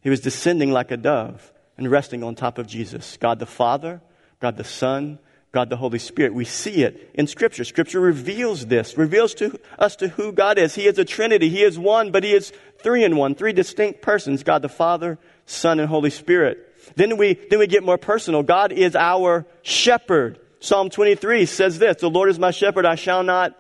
[0.03, 3.17] He was descending like a dove and resting on top of Jesus.
[3.17, 4.03] God the Father,
[4.41, 5.21] God the Son,
[5.53, 6.33] God the Holy Spirit.
[6.33, 7.65] We see it in Scripture.
[7.65, 10.75] Scripture reveals this, reveals to us to who God is.
[10.75, 11.51] He is a Trinity.
[11.51, 15.19] He is one, but He is three in one, three distinct persons, God the Father,
[15.45, 16.69] Son, and Holy Spirit.
[16.97, 18.43] Then we, then we get more personal.
[18.43, 20.41] God is our shepherd.
[20.59, 23.55] Psalm 23 says this, the Lord is my shepherd, I shall not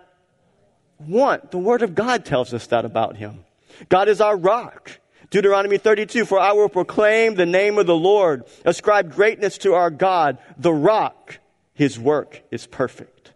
[0.99, 1.51] want.
[1.51, 3.45] The Word of God tells us that about Him.
[3.91, 4.99] God is our rock.
[5.29, 9.91] Deuteronomy 32, for I will proclaim the name of the Lord, ascribe greatness to our
[9.91, 11.39] God, the rock.
[11.75, 13.33] His work is perfect.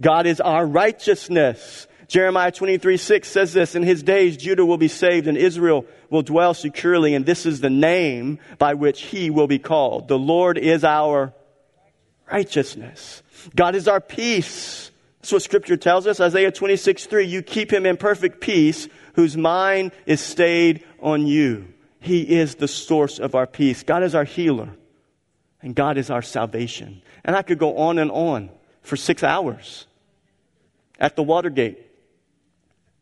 [0.00, 1.86] God is our righteousness.
[2.08, 6.22] Jeremiah 23, 6 says this, In his days Judah will be saved and Israel will
[6.22, 10.08] dwell securely, and this is the name by which he will be called.
[10.08, 11.32] The Lord is our
[12.30, 13.22] righteousness.
[13.56, 14.90] God is our peace.
[15.20, 16.20] That's what scripture tells us.
[16.20, 21.72] Isaiah 26, 3, you keep him in perfect peace whose mind is stayed on you.
[22.00, 23.84] He is the source of our peace.
[23.84, 24.70] God is our healer,
[25.60, 27.01] and God is our salvation.
[27.24, 28.50] And I could go on and on
[28.82, 29.86] for six hours
[30.98, 31.78] at the Watergate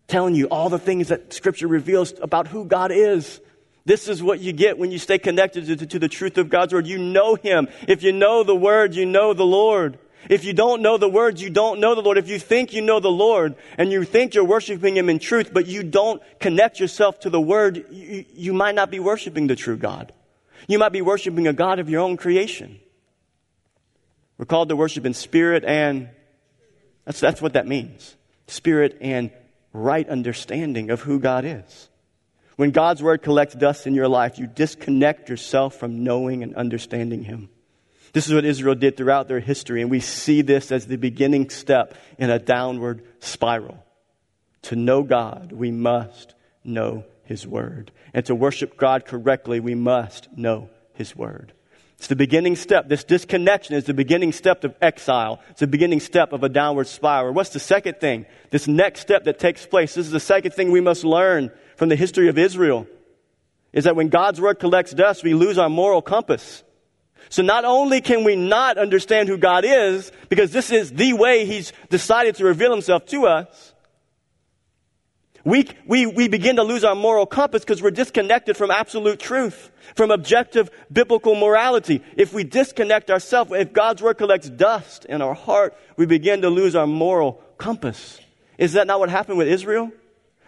[0.08, 3.40] telling you all the things that Scripture reveals about who God is.
[3.86, 6.74] This is what you get when you stay connected to, to, the truth of God's
[6.74, 6.86] Word.
[6.86, 7.68] You know Him.
[7.88, 9.98] If you know the Word, you know the Lord.
[10.28, 12.18] If you don't know the Word, you don't know the Lord.
[12.18, 15.50] If you think you know the Lord and you think you're worshiping Him in truth,
[15.52, 19.56] but you don't connect yourself to the Word, you, you might not be worshiping the
[19.56, 20.12] true God.
[20.68, 22.80] You might be worshiping a God of your own creation.
[24.40, 26.08] We're called to worship in spirit and
[27.04, 28.16] that's, that's what that means.
[28.46, 29.30] Spirit and
[29.74, 31.90] right understanding of who God is.
[32.56, 37.22] When God's word collects dust in your life, you disconnect yourself from knowing and understanding
[37.22, 37.50] Him.
[38.14, 41.50] This is what Israel did throughout their history, and we see this as the beginning
[41.50, 43.84] step in a downward spiral.
[44.62, 47.92] To know God, we must know His Word.
[48.14, 51.52] And to worship God correctly, we must know His Word.
[52.00, 52.88] It's the beginning step.
[52.88, 55.38] This disconnection is the beginning step of exile.
[55.50, 57.34] It's the beginning step of a downward spiral.
[57.34, 58.24] What's the second thing?
[58.48, 59.92] This next step that takes place.
[59.92, 62.86] This is the second thing we must learn from the history of Israel.
[63.74, 66.64] Is that when God's word collects dust, we lose our moral compass.
[67.28, 71.44] So not only can we not understand who God is, because this is the way
[71.44, 73.74] He's decided to reveal Himself to us,
[75.44, 79.70] we, we, we begin to lose our moral compass because we're disconnected from absolute truth,
[79.94, 82.02] from objective biblical morality.
[82.16, 86.50] If we disconnect ourselves, if God's word collects dust in our heart, we begin to
[86.50, 88.20] lose our moral compass.
[88.58, 89.90] Is that not what happened with Israel?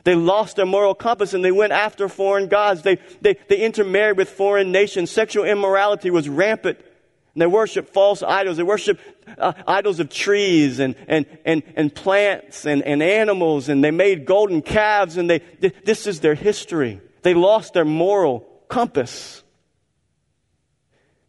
[0.05, 2.83] They lost their moral compass and they went after foreign gods.
[2.83, 5.11] They, they, they intermarried with foreign nations.
[5.11, 6.79] Sexual immorality was rampant.
[7.35, 8.57] And they worship false idols.
[8.57, 9.01] They worship
[9.39, 13.69] uh, idols of trees and, and, and, and plants and, and animals.
[13.69, 15.17] And they made golden calves.
[15.17, 15.39] And they,
[15.85, 17.01] this is their history.
[17.23, 19.43] They lost their moral compass.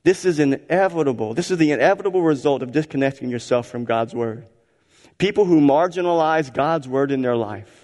[0.03, 1.33] This is inevitable.
[1.33, 4.45] This is the inevitable result of disconnecting yourself from God's Word.
[5.17, 7.83] People who marginalize God's Word in their life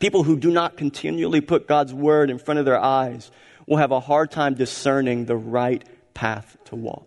[0.00, 3.30] People who do not continually put God's word in front of their eyes
[3.66, 7.06] will have a hard time discerning the right path to walk.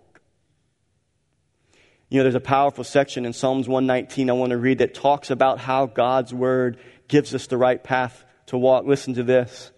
[2.13, 5.31] You know, there's a powerful section in Psalms 119 I want to read that talks
[5.31, 8.85] about how God's word gives us the right path to walk.
[8.85, 9.71] Listen to this.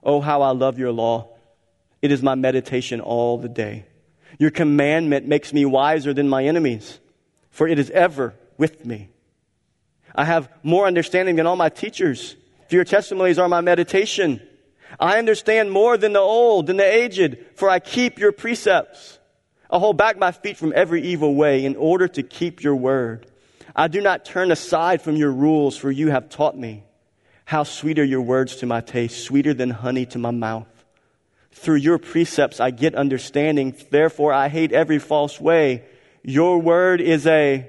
[0.00, 1.30] Oh, how I love your law.
[2.00, 3.84] It is my meditation all the day.
[4.38, 7.00] Your commandment makes me wiser than my enemies,
[7.50, 9.10] for it is ever with me.
[10.14, 12.36] I have more understanding than all my teachers,
[12.68, 14.40] for your testimonies are my meditation.
[15.00, 19.18] I understand more than the old, than the aged, for I keep your precepts.
[19.72, 23.26] I hold back my feet from every evil way in order to keep your word.
[23.74, 26.84] I do not turn aside from your rules, for you have taught me.
[27.46, 30.68] How sweet are your words to my taste, sweeter than honey to my mouth.
[31.52, 35.84] Through your precepts I get understanding, therefore I hate every false way.
[36.22, 37.66] Your word is a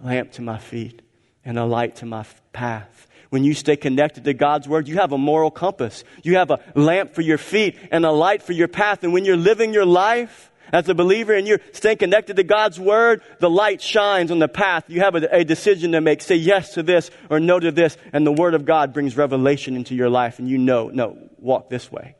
[0.00, 1.02] lamp to my feet
[1.44, 3.06] and a light to my path.
[3.28, 6.02] When you stay connected to God's word, you have a moral compass.
[6.24, 9.04] You have a lamp for your feet and a light for your path.
[9.04, 12.78] And when you're living your life, as a believer and you're staying connected to God's
[12.78, 14.84] Word, the light shines on the path.
[14.88, 16.22] You have a, a, decision to make.
[16.22, 17.96] Say yes to this or no to this.
[18.12, 20.38] And the Word of God brings revelation into your life.
[20.38, 22.16] And you know, no, walk this way.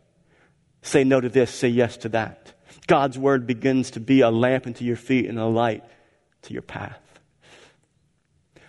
[0.83, 1.51] Say no to this.
[1.51, 2.53] Say yes to that.
[2.87, 5.85] God's Word begins to be a lamp into your feet and a light
[6.43, 6.99] to your path.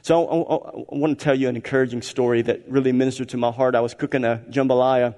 [0.04, 3.38] So I, I, I want to tell you an encouraging story that really ministered to
[3.38, 3.76] my heart.
[3.76, 5.16] I was cooking a jambalaya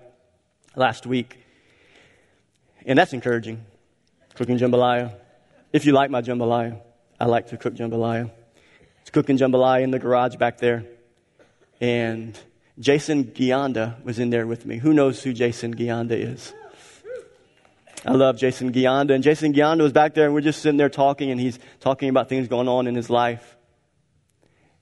[0.75, 1.37] last week.
[2.85, 3.65] And that's encouraging
[4.43, 5.13] cooking jambalaya.
[5.71, 6.77] If you like my jambalaya,
[7.17, 8.29] I like to cook jambalaya.
[8.99, 10.83] It's cooking jambalaya in the garage back there.
[11.79, 12.37] And
[12.77, 14.79] Jason Gianda was in there with me.
[14.79, 16.53] Who knows who Jason Gianda is?
[18.05, 19.15] I love Jason Gianda.
[19.15, 22.09] And Jason Gianda was back there, and we're just sitting there talking, and he's talking
[22.09, 23.55] about things going on in his life.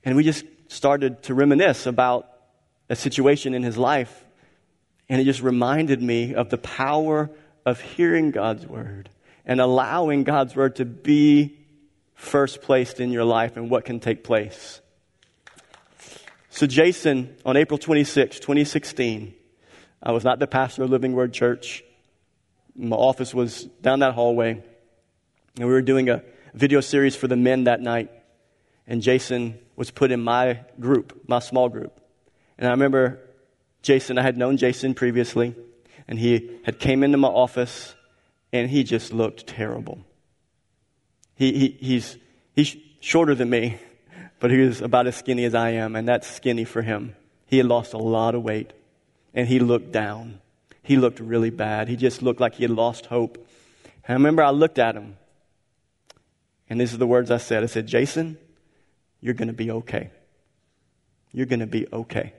[0.03, 2.27] And we just started to reminisce about
[2.89, 4.25] a situation in his life.
[5.07, 7.29] And it just reminded me of the power
[7.63, 9.11] of hearing God's word
[9.45, 11.57] and allowing God's word to be
[12.15, 14.81] first placed in your life and what can take place.
[16.49, 19.33] So, Jason, on April 26, 2016,
[20.03, 21.83] I was not the pastor of Living Word Church.
[22.75, 24.61] My office was down that hallway,
[25.57, 26.23] and we were doing a
[26.53, 28.11] video series for the men that night.
[28.85, 31.99] And Jason was put in my group, my small group.
[32.57, 33.19] And I remember
[33.81, 35.55] Jason, I had known Jason previously,
[36.07, 37.95] and he had came into my office
[38.53, 39.99] and he just looked terrible.
[41.35, 42.17] He, he, he's,
[42.55, 43.79] he's shorter than me,
[44.39, 47.15] but he was about as skinny as I am, and that's skinny for him.
[47.45, 48.73] He had lost a lot of weight,
[49.33, 50.39] and he looked down.
[50.83, 51.87] He looked really bad.
[51.87, 53.37] He just looked like he had lost hope.
[54.05, 55.17] And I remember I looked at him,
[56.69, 58.37] and these are the words I said I said, Jason,
[59.19, 60.09] you're going to be okay.
[61.31, 62.33] You're going to be okay.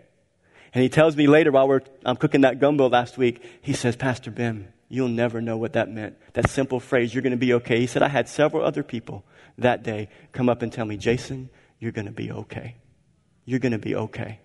[0.74, 3.94] And he tells me later while we're, I'm cooking that gumbo last week, he says,
[3.94, 6.18] Pastor Ben, You'll never know what that meant.
[6.34, 7.80] That simple phrase, you're going to be okay.
[7.80, 9.24] He said, I had several other people
[9.56, 12.76] that day come up and tell me, Jason, you're going to be okay.
[13.46, 14.40] You're going to be okay.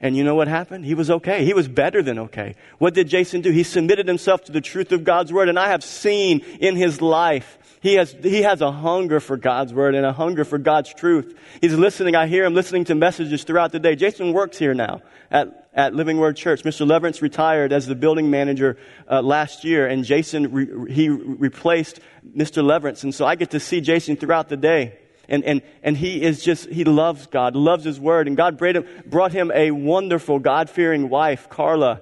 [0.00, 0.84] And you know what happened?
[0.84, 1.44] He was okay.
[1.44, 2.56] He was better than okay.
[2.78, 3.50] What did Jason do?
[3.50, 5.48] He submitted himself to the truth of God's word.
[5.48, 9.72] And I have seen in his life, he has, he has a hunger for God's
[9.72, 11.38] word and a hunger for God's truth.
[11.60, 12.16] He's listening.
[12.16, 13.96] I hear him listening to messages throughout the day.
[13.96, 16.62] Jason works here now at at Living Word Church.
[16.62, 16.86] Mr.
[16.86, 18.78] Leverance retired as the building manager
[19.10, 22.00] uh, last year, and Jason, re- he replaced
[22.36, 22.62] Mr.
[22.62, 23.02] Leverance.
[23.02, 24.98] And so I get to see Jason throughout the day.
[25.28, 28.26] And, and, and he is just, he loves God, loves his word.
[28.26, 32.00] And God brought him, brought him a wonderful, God fearing wife, Carla.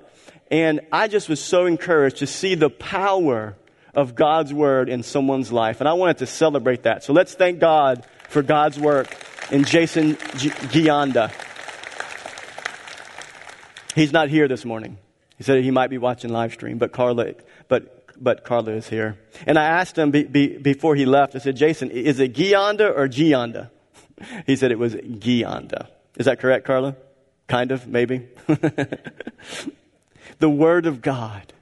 [0.50, 3.56] And I just was so encouraged to see the power
[3.94, 5.80] of God's word in someone's life.
[5.80, 7.04] And I wanted to celebrate that.
[7.04, 9.14] So let's thank God for God's work
[9.50, 11.30] in Jason Gianda.
[13.94, 14.98] He's not here this morning.
[15.36, 17.34] He said he might be watching live stream, but Carla,
[18.22, 19.18] but, Carla is here.
[19.46, 22.96] And I asked him be, be, before he left, I said, Jason, is it Gionda
[22.96, 23.70] or Gionda?
[24.46, 25.88] He said it was Gionda.
[26.16, 26.94] Is that correct, Carla?
[27.48, 28.28] Kind of, maybe.
[30.38, 31.52] the Word of God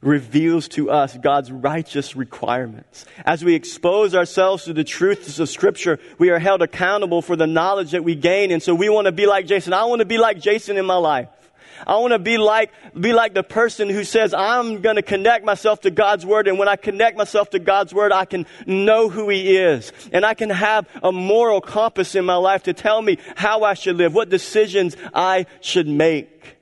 [0.00, 3.04] reveals to us God's righteous requirements.
[3.24, 7.46] As we expose ourselves to the truths of Scripture, we are held accountable for the
[7.46, 8.50] knowledge that we gain.
[8.50, 9.72] And so we want to be like Jason.
[9.72, 11.28] I want to be like Jason in my life.
[11.86, 15.44] I want to be like, be like the person who says, I'm going to connect
[15.44, 16.48] myself to God's Word.
[16.48, 19.92] And when I connect myself to God's Word, I can know who He is.
[20.12, 23.74] And I can have a moral compass in my life to tell me how I
[23.74, 26.58] should live, what decisions I should make.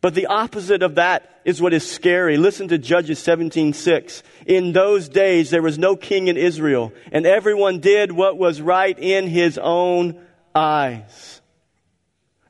[0.00, 2.36] But the opposite of that is what is scary.
[2.36, 4.22] Listen to Judges 17:6.
[4.46, 8.98] In those days there was no king in Israel, and everyone did what was right
[8.98, 10.20] in his own
[10.54, 11.41] eyes.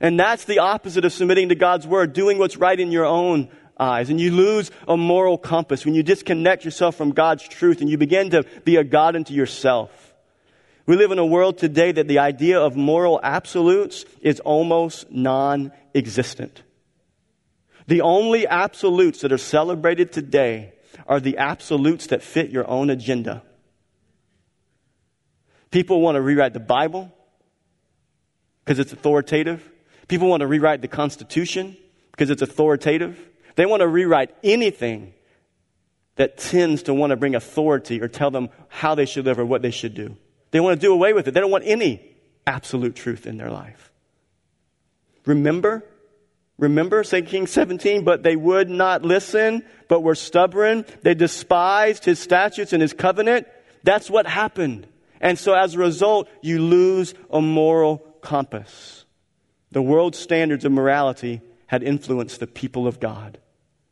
[0.02, 3.48] And that's the opposite of submitting to God's word, doing what's right in your own
[3.78, 4.10] eyes.
[4.10, 7.96] And you lose a moral compass when you disconnect yourself from God's truth and you
[7.96, 10.12] begin to be a God unto yourself.
[10.86, 15.70] We live in a world today that the idea of moral absolutes is almost non
[15.94, 16.64] existent.
[17.86, 20.72] The only absolutes that are celebrated today
[21.06, 23.44] are the absolutes that fit your own agenda.
[25.70, 27.12] People want to rewrite the Bible
[28.64, 29.71] because it's authoritative.
[30.12, 31.74] People want to rewrite the Constitution
[32.10, 33.18] because it's authoritative.
[33.56, 35.14] They want to rewrite anything
[36.16, 39.46] that tends to want to bring authority or tell them how they should live or
[39.46, 40.14] what they should do.
[40.50, 41.30] They want to do away with it.
[41.30, 42.14] They don't want any
[42.46, 43.90] absolute truth in their life.
[45.24, 45.82] Remember?
[46.58, 48.04] Remember 2 Kings 17?
[48.04, 50.84] But they would not listen, but were stubborn.
[51.00, 53.46] They despised his statutes and his covenant.
[53.82, 54.86] That's what happened.
[55.22, 59.01] And so as a result, you lose a moral compass.
[59.72, 63.38] The world's standards of morality had influenced the people of God,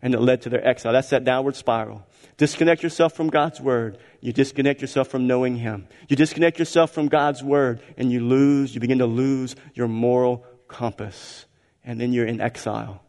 [0.03, 0.93] and it led to their exile.
[0.93, 2.07] That's that downward spiral.
[2.37, 3.99] Disconnect yourself from God's word.
[4.21, 5.89] You disconnect yourself from knowing Him.
[6.09, 10.45] You disconnect yourself from God's word, and you lose, you begin to lose your moral
[10.69, 11.47] compass.
[11.83, 13.03] And then you're in exile.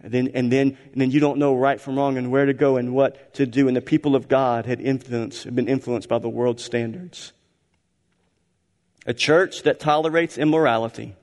[0.00, 2.52] And then, and then, and then you don't know right from wrong and where to
[2.52, 3.66] go and what to do.
[3.66, 7.32] And the people of God had influenced, had been influenced by the world's standards.
[9.06, 11.16] A church that tolerates immorality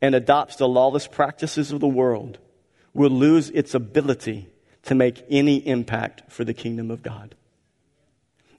[0.00, 2.38] and adopts the lawless practices of the world
[2.94, 4.48] will lose its ability
[4.84, 7.34] to make any impact for the kingdom of God.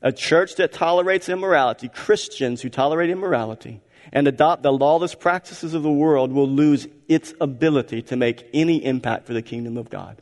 [0.02, 3.82] A church that tolerates immorality, Christians who tolerate immorality,
[4.14, 8.84] and adopt the lawless practices of the world will lose its ability to make any
[8.84, 10.22] impact for the kingdom of God.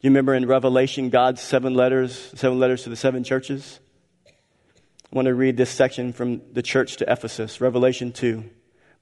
[0.00, 3.80] You remember in Revelation, God's seven letters, seven letters to the seven churches?
[4.26, 4.30] I
[5.12, 8.44] want to read this section from the church to Ephesus, Revelation 2.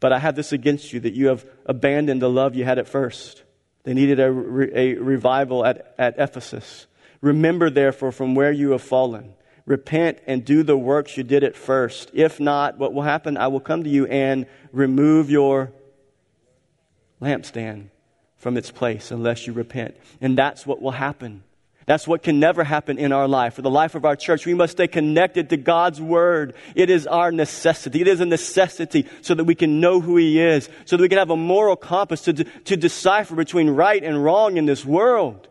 [0.02, 2.88] But I have this against you that you have abandoned the love you had at
[2.88, 3.44] first.
[3.84, 6.88] They needed a, re- a revival at, at Ephesus.
[7.20, 9.34] Remember, therefore, from where you have fallen.
[9.64, 12.10] Repent and do the works you did at first.
[12.14, 13.36] If not, what will happen?
[13.36, 15.70] I will come to you and remove your
[17.20, 17.90] lampstand
[18.38, 19.96] from its place unless you repent.
[20.20, 21.44] And that's what will happen.
[21.86, 23.54] That's what can never happen in our life.
[23.54, 26.54] For the life of our church, we must stay connected to God's Word.
[26.74, 28.00] It is our necessity.
[28.00, 31.08] It is a necessity so that we can know who He is, so that we
[31.08, 35.48] can have a moral compass to, to decipher between right and wrong in this world,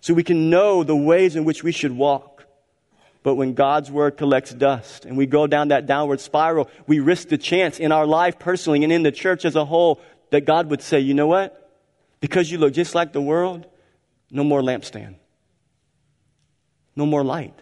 [0.00, 2.44] so we can know the ways in which we should walk.
[3.24, 7.28] But when God's Word collects dust and we go down that downward spiral, we risk
[7.28, 10.00] the chance in our life personally and in the church as a whole
[10.30, 11.70] that God would say, you know what?
[12.20, 13.66] Because you look just like the world,
[14.30, 15.16] no more lampstand.
[16.96, 17.54] No more light.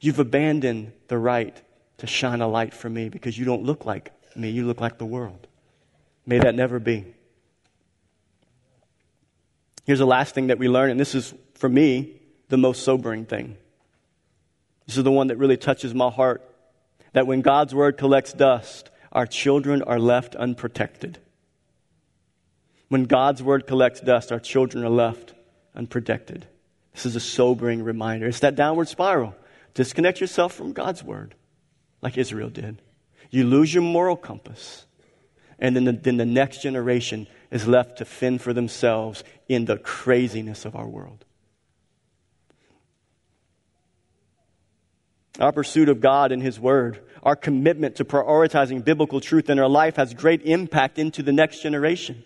[0.00, 1.60] You've abandoned the right
[1.98, 4.98] to shine a light for me because you don't look like me, you look like
[4.98, 5.46] the world.
[6.26, 7.06] May that never be.
[9.84, 13.26] Here's the last thing that we learn, and this is, for me, the most sobering
[13.26, 13.56] thing.
[14.86, 16.42] This is the one that really touches my heart
[17.12, 21.18] that when God's word collects dust, our children are left unprotected.
[22.88, 25.34] When God's word collects dust, our children are left
[25.74, 26.46] unprotected.
[26.92, 28.26] This is a sobering reminder.
[28.26, 29.34] It's that downward spiral.
[29.74, 31.34] Disconnect yourself from God's word,
[32.00, 32.80] like Israel did.
[33.30, 34.86] You lose your moral compass.
[35.58, 39.76] And then the, then the next generation is left to fend for themselves in the
[39.76, 41.24] craziness of our world.
[45.40, 49.68] Our pursuit of God and His Word, our commitment to prioritizing biblical truth in our
[49.68, 52.22] life has great impact into the next generation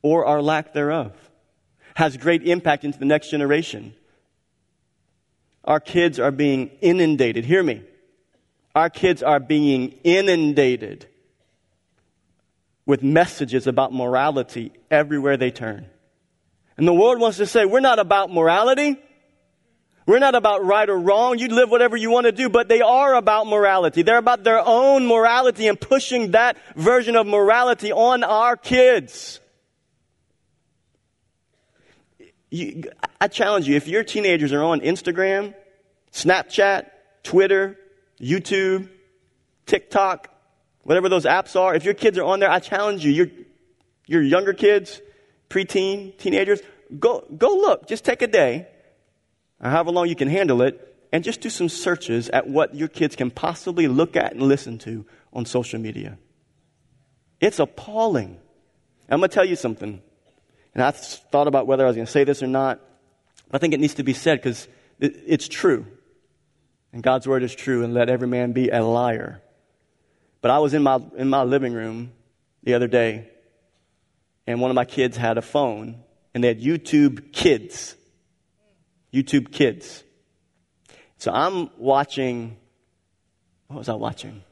[0.00, 1.12] or our lack thereof
[1.96, 3.94] has great impact into the next generation.
[5.64, 7.46] Our kids are being inundated.
[7.46, 7.84] Hear me.
[8.74, 11.06] Our kids are being inundated
[12.84, 15.86] with messages about morality everywhere they turn.
[16.76, 18.98] And the world wants to say, we're not about morality.
[20.04, 21.38] We're not about right or wrong.
[21.38, 24.02] You live whatever you want to do, but they are about morality.
[24.02, 29.40] They're about their own morality and pushing that version of morality on our kids.
[32.50, 32.84] You,
[33.20, 35.54] I challenge you, if your teenagers are on Instagram,
[36.12, 36.90] Snapchat,
[37.22, 37.76] Twitter,
[38.20, 38.88] YouTube,
[39.66, 40.32] TikTok,
[40.82, 43.26] whatever those apps are, if your kids are on there, I challenge you, your,
[44.06, 45.00] your younger kids,
[45.50, 46.60] preteen, teenagers,
[46.98, 47.88] go, go look.
[47.88, 48.68] Just take a day,
[49.60, 50.82] however long you can handle it,
[51.12, 54.78] and just do some searches at what your kids can possibly look at and listen
[54.78, 56.18] to on social media.
[57.40, 58.38] It's appalling.
[59.08, 60.02] I'm going to tell you something.
[60.76, 62.80] And I thought about whether I was going to say this or not.
[63.50, 64.68] I think it needs to be said because
[65.00, 65.86] it, it's true.
[66.92, 69.40] And God's word is true, and let every man be a liar.
[70.42, 72.12] But I was in my, in my living room
[72.62, 73.30] the other day,
[74.46, 76.02] and one of my kids had a phone,
[76.34, 77.96] and they had YouTube Kids.
[79.14, 80.04] YouTube Kids.
[81.16, 82.54] So I'm watching,
[83.68, 84.42] what was I watching?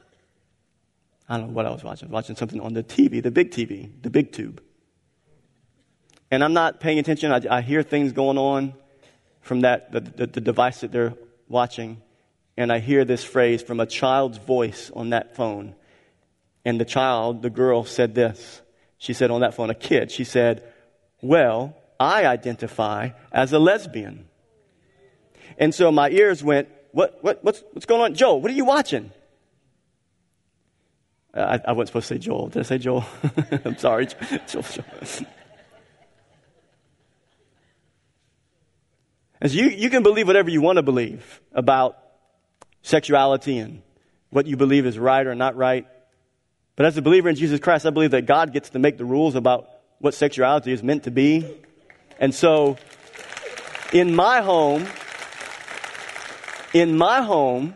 [1.29, 2.09] I don't know what I was watching.
[2.09, 4.63] I was watching something on the TV, the big TV, the big tube.
[6.31, 7.33] And I'm not paying attention.
[7.33, 8.75] I, I hear things going on
[9.41, 11.15] from that, the, the, the device that they're
[11.49, 12.01] watching.
[12.57, 15.75] And I hear this phrase from a child's voice on that phone.
[16.65, 18.63] And the child, the girl, said this.
[18.99, 20.65] She said on that phone, a kid, she said,
[21.21, 24.29] Well, I identify as a lesbian.
[25.59, 28.15] And so my ears went, what, what, what's, what's going on?
[28.15, 29.11] Joel, what are you watching?
[31.33, 32.49] Uh, I, I wasn't supposed to say Joel.
[32.49, 33.05] Did I say Joel?
[33.65, 34.07] I'm sorry.
[34.47, 34.85] Joel, Joel.
[39.47, 41.99] So you, you can believe whatever you want to believe about
[42.81, 43.83] sexuality and
[44.31, 45.87] what you believe is right or not right.
[46.77, 49.05] But as a believer in Jesus Christ, I believe that God gets to make the
[49.05, 49.69] rules about
[49.99, 51.47] what sexuality is meant to be.
[52.19, 52.79] And so,
[53.93, 54.87] in my home,
[56.73, 57.75] in my home,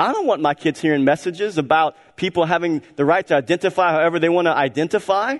[0.00, 4.18] I don't want my kids hearing messages about people having the right to identify however
[4.18, 5.38] they want to identify.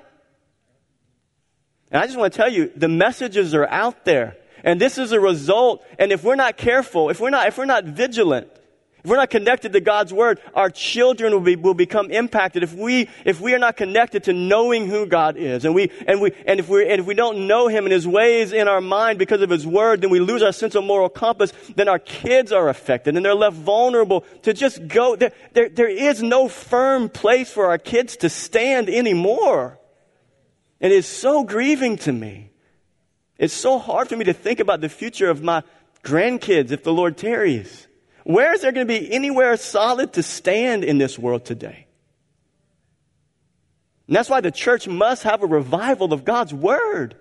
[1.91, 4.37] And I just want to tell you, the messages are out there.
[4.65, 5.85] And this is a result.
[5.99, 8.49] And if we're not careful, if we're not, if we're not vigilant,
[9.05, 12.63] if we're not connected to God's word, our children will, be, will become impacted.
[12.63, 16.23] If we, if we are not connected to knowing who God is, and we, and
[16.23, 18.81] we, and if we, and if we don't know Him and His ways in our
[18.81, 21.53] mind because of His word, then we lose our sense of moral compass.
[21.77, 25.17] Then our kids are affected, and they're left vulnerable to just go.
[25.17, 29.79] There, there, there is no firm place for our kids to stand anymore.
[30.81, 32.54] It is so grieving to me.
[33.39, 35.63] It's so hard for me to think about the future of my
[36.03, 37.89] grandkids if the Lord tarries.
[38.25, 41.87] Where is there going to be anywhere solid to stand in this world today?
[44.07, 47.17] And that's why the church must have a revival of God's Word.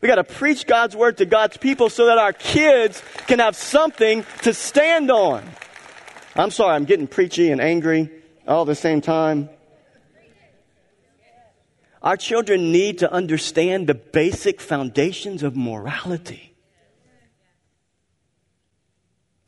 [0.00, 3.56] We got to preach God's Word to God's people so that our kids can have
[3.56, 5.44] something to stand on.
[6.36, 8.10] I'm sorry, I'm getting preachy and angry
[8.46, 9.48] all at the same time.
[12.02, 16.54] Our children need to understand the basic foundations of morality.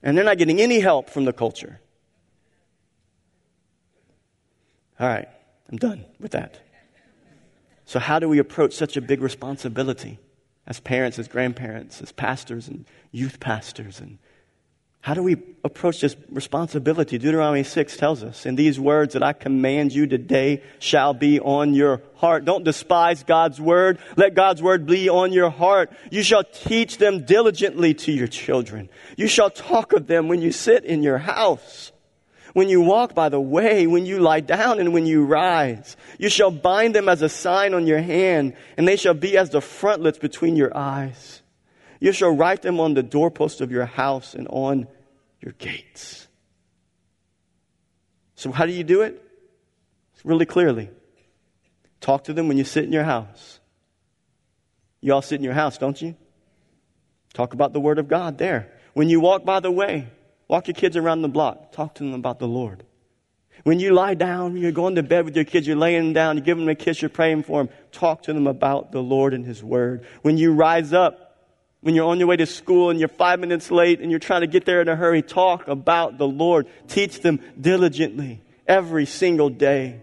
[0.03, 1.80] And they're not getting any help from the culture.
[5.00, 5.28] All right,
[5.70, 6.61] I'm done with that.
[7.86, 10.18] So, how do we approach such a big responsibility
[10.66, 14.18] as parents, as grandparents, as pastors, and youth pastors, and
[15.03, 17.18] how do we approach this responsibility?
[17.18, 21.74] Deuteronomy 6 tells us, In these words that I command you today shall be on
[21.74, 22.44] your heart.
[22.44, 23.98] Don't despise God's word.
[24.16, 25.90] Let God's word be on your heart.
[26.12, 28.88] You shall teach them diligently to your children.
[29.16, 31.90] You shall talk of them when you sit in your house,
[32.53, 35.96] when you walk by the way, when you lie down, and when you rise.
[36.16, 39.50] You shall bind them as a sign on your hand, and they shall be as
[39.50, 41.41] the frontlets between your eyes.
[42.03, 44.88] You shall write them on the doorpost of your house and on
[45.40, 46.26] your gates.
[48.34, 49.22] So, how do you do it?
[50.24, 50.90] Really clearly.
[52.00, 53.61] Talk to them when you sit in your house.
[55.00, 56.16] You all sit in your house, don't you?
[57.34, 58.72] Talk about the Word of God there.
[58.94, 60.09] When you walk by the way,
[60.48, 61.70] walk your kids around the block.
[61.70, 62.82] Talk to them about the Lord.
[63.62, 66.42] When you lie down, you're going to bed with your kids, you're laying down, you
[66.42, 67.72] give them a kiss, you're praying for them.
[67.92, 70.05] Talk to them about the Lord and His Word.
[70.22, 71.22] When you rise up,
[71.83, 74.43] when you're on your way to school and you're five minutes late and you're trying
[74.43, 76.68] to get there in a hurry, talk about the Lord.
[76.89, 80.01] Teach them diligently every single day.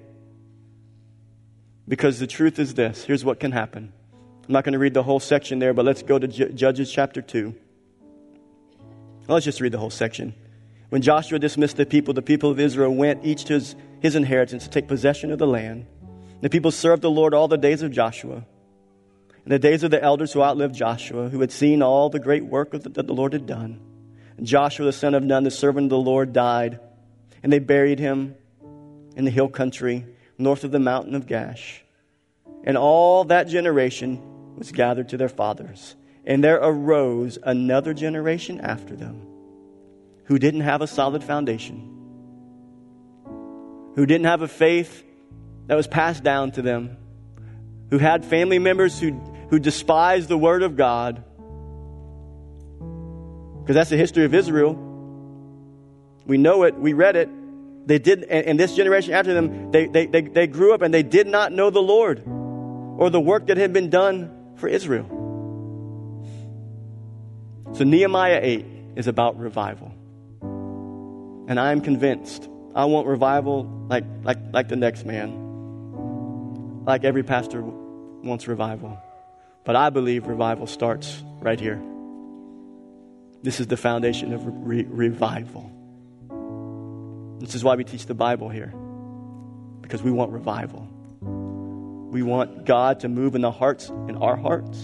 [1.88, 3.94] Because the truth is this here's what can happen.
[4.14, 6.92] I'm not going to read the whole section there, but let's go to J- Judges
[6.92, 7.56] chapter 2.
[9.28, 10.34] Well, let's just read the whole section.
[10.90, 14.66] When Joshua dismissed the people, the people of Israel went each to his, his inheritance
[14.66, 15.86] to take possession of the land.
[16.42, 18.44] The people served the Lord all the days of Joshua.
[19.50, 22.46] In the days of the elders who outlived Joshua, who had seen all the great
[22.46, 23.80] work that the Lord had done,
[24.44, 26.80] Joshua the son of Nun, the servant of the Lord, died,
[27.42, 28.36] and they buried him
[29.16, 30.06] in the hill country
[30.38, 31.80] north of the mountain of Gaash.
[32.64, 34.22] And all that generation
[34.56, 35.96] was gathered to their fathers.
[36.28, 39.26] And there arose another generation after them
[40.26, 41.90] who didn't have a solid foundation,
[43.96, 45.04] who didn't have a faith
[45.66, 46.98] that was passed down to them,
[47.90, 49.20] who had family members who
[49.50, 51.24] who despise the word of God.
[53.62, 54.74] Because that's the history of Israel.
[56.26, 57.30] We know it, we read it.
[57.86, 61.02] They did, and, this generation after them, they, they, they, they grew up and they
[61.02, 65.08] did not know the Lord or the work that had been done for Israel.
[67.74, 69.92] So Nehemiah 8 is about revival.
[71.50, 75.48] And I am convinced I want revival like, like, like the next man
[76.90, 79.00] like every pastor wants revival.
[79.70, 81.80] But I believe revival starts right here.
[83.44, 85.70] This is the foundation of re- revival.
[87.40, 88.74] This is why we teach the Bible here,
[89.82, 90.88] because we want revival.
[91.22, 94.80] We want God to move in the hearts, in our hearts,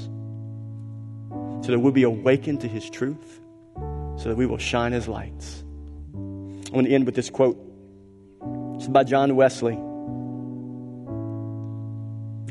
[1.65, 3.41] so that we'll be awakened to His truth,
[4.17, 5.63] so that we will shine His lights.
[6.13, 7.57] I want to end with this quote.
[8.75, 9.79] It's by John Wesley.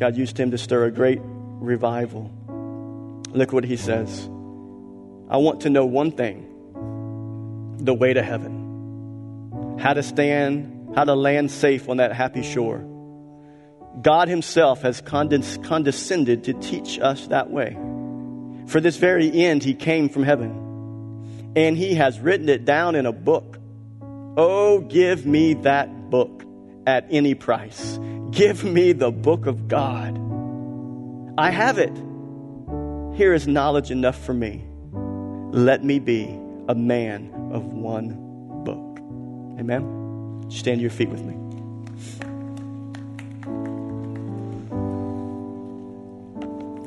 [0.01, 1.21] God used him to stir a great
[1.65, 2.31] revival.
[3.31, 4.29] Look what he says.
[5.29, 6.51] I want to know one thing
[7.79, 12.85] the way to heaven, how to stand, how to land safe on that happy shore.
[14.01, 17.77] God Himself has condescended to teach us that way.
[18.67, 23.07] For this very end, He came from heaven, and He has written it down in
[23.07, 23.59] a book.
[24.37, 26.45] Oh, give me that book
[26.87, 27.99] at any price.
[28.31, 30.24] Give me the book of God.
[31.37, 31.93] I have it.
[33.17, 34.65] Here is knowledge enough for me.
[35.53, 36.25] Let me be
[36.69, 38.99] a man of one book.
[39.59, 40.45] Amen.
[40.49, 41.35] Stand your feet with me.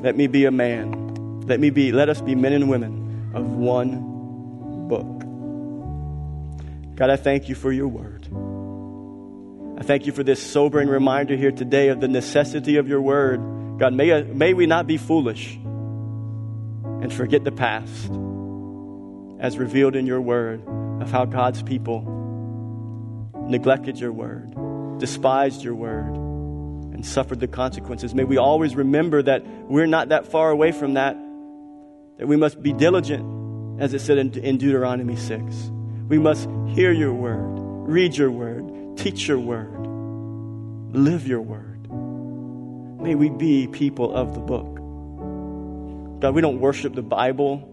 [0.02, 1.42] Let me be a man.
[1.46, 5.06] Let me be, let us be men and women of one book.
[6.96, 8.28] God, I thank you for your word.
[9.78, 13.40] I thank you for this sobering reminder here today of the necessity of your word.
[13.78, 18.10] God, may, may we not be foolish and forget the past
[19.40, 20.62] as revealed in your word
[21.00, 22.02] of how God's people
[23.48, 26.12] neglected your word, despised your word,
[26.92, 28.14] and suffered the consequences.
[28.14, 31.16] May we always remember that we're not that far away from that,
[32.18, 35.70] that we must be diligent, as it said in, in Deuteronomy 6.
[36.08, 39.86] We must hear your word, read your word, teach your word,
[40.96, 41.67] live your word.
[43.00, 44.76] May we be people of the book.
[46.20, 47.68] God, we don't worship the Bible.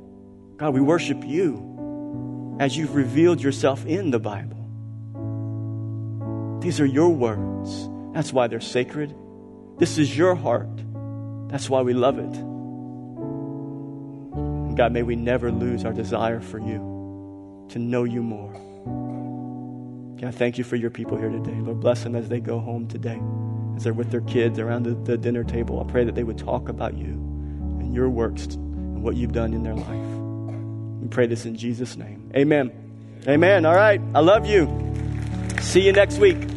[0.58, 4.56] God, we worship you as you've revealed yourself in the Bible.
[6.62, 7.90] These are your words.
[8.14, 9.14] That's why they're sacred.
[9.78, 10.70] This is your heart.
[11.50, 12.32] That's why we love it.
[14.76, 18.54] God, may we never lose our desire for you to know you more.
[20.20, 21.56] God, thank you for your people here today.
[21.60, 23.20] Lord, bless them as they go home today,
[23.76, 25.80] as they're with their kids around the, the dinner table.
[25.86, 27.08] I pray that they would talk about you
[27.80, 31.02] and your works and what you've done in their life.
[31.02, 32.32] We pray this in Jesus' name.
[32.36, 32.72] Amen.
[33.28, 33.66] Amen.
[33.66, 34.02] All right.
[34.14, 34.68] I love you.
[35.60, 36.55] See you next week.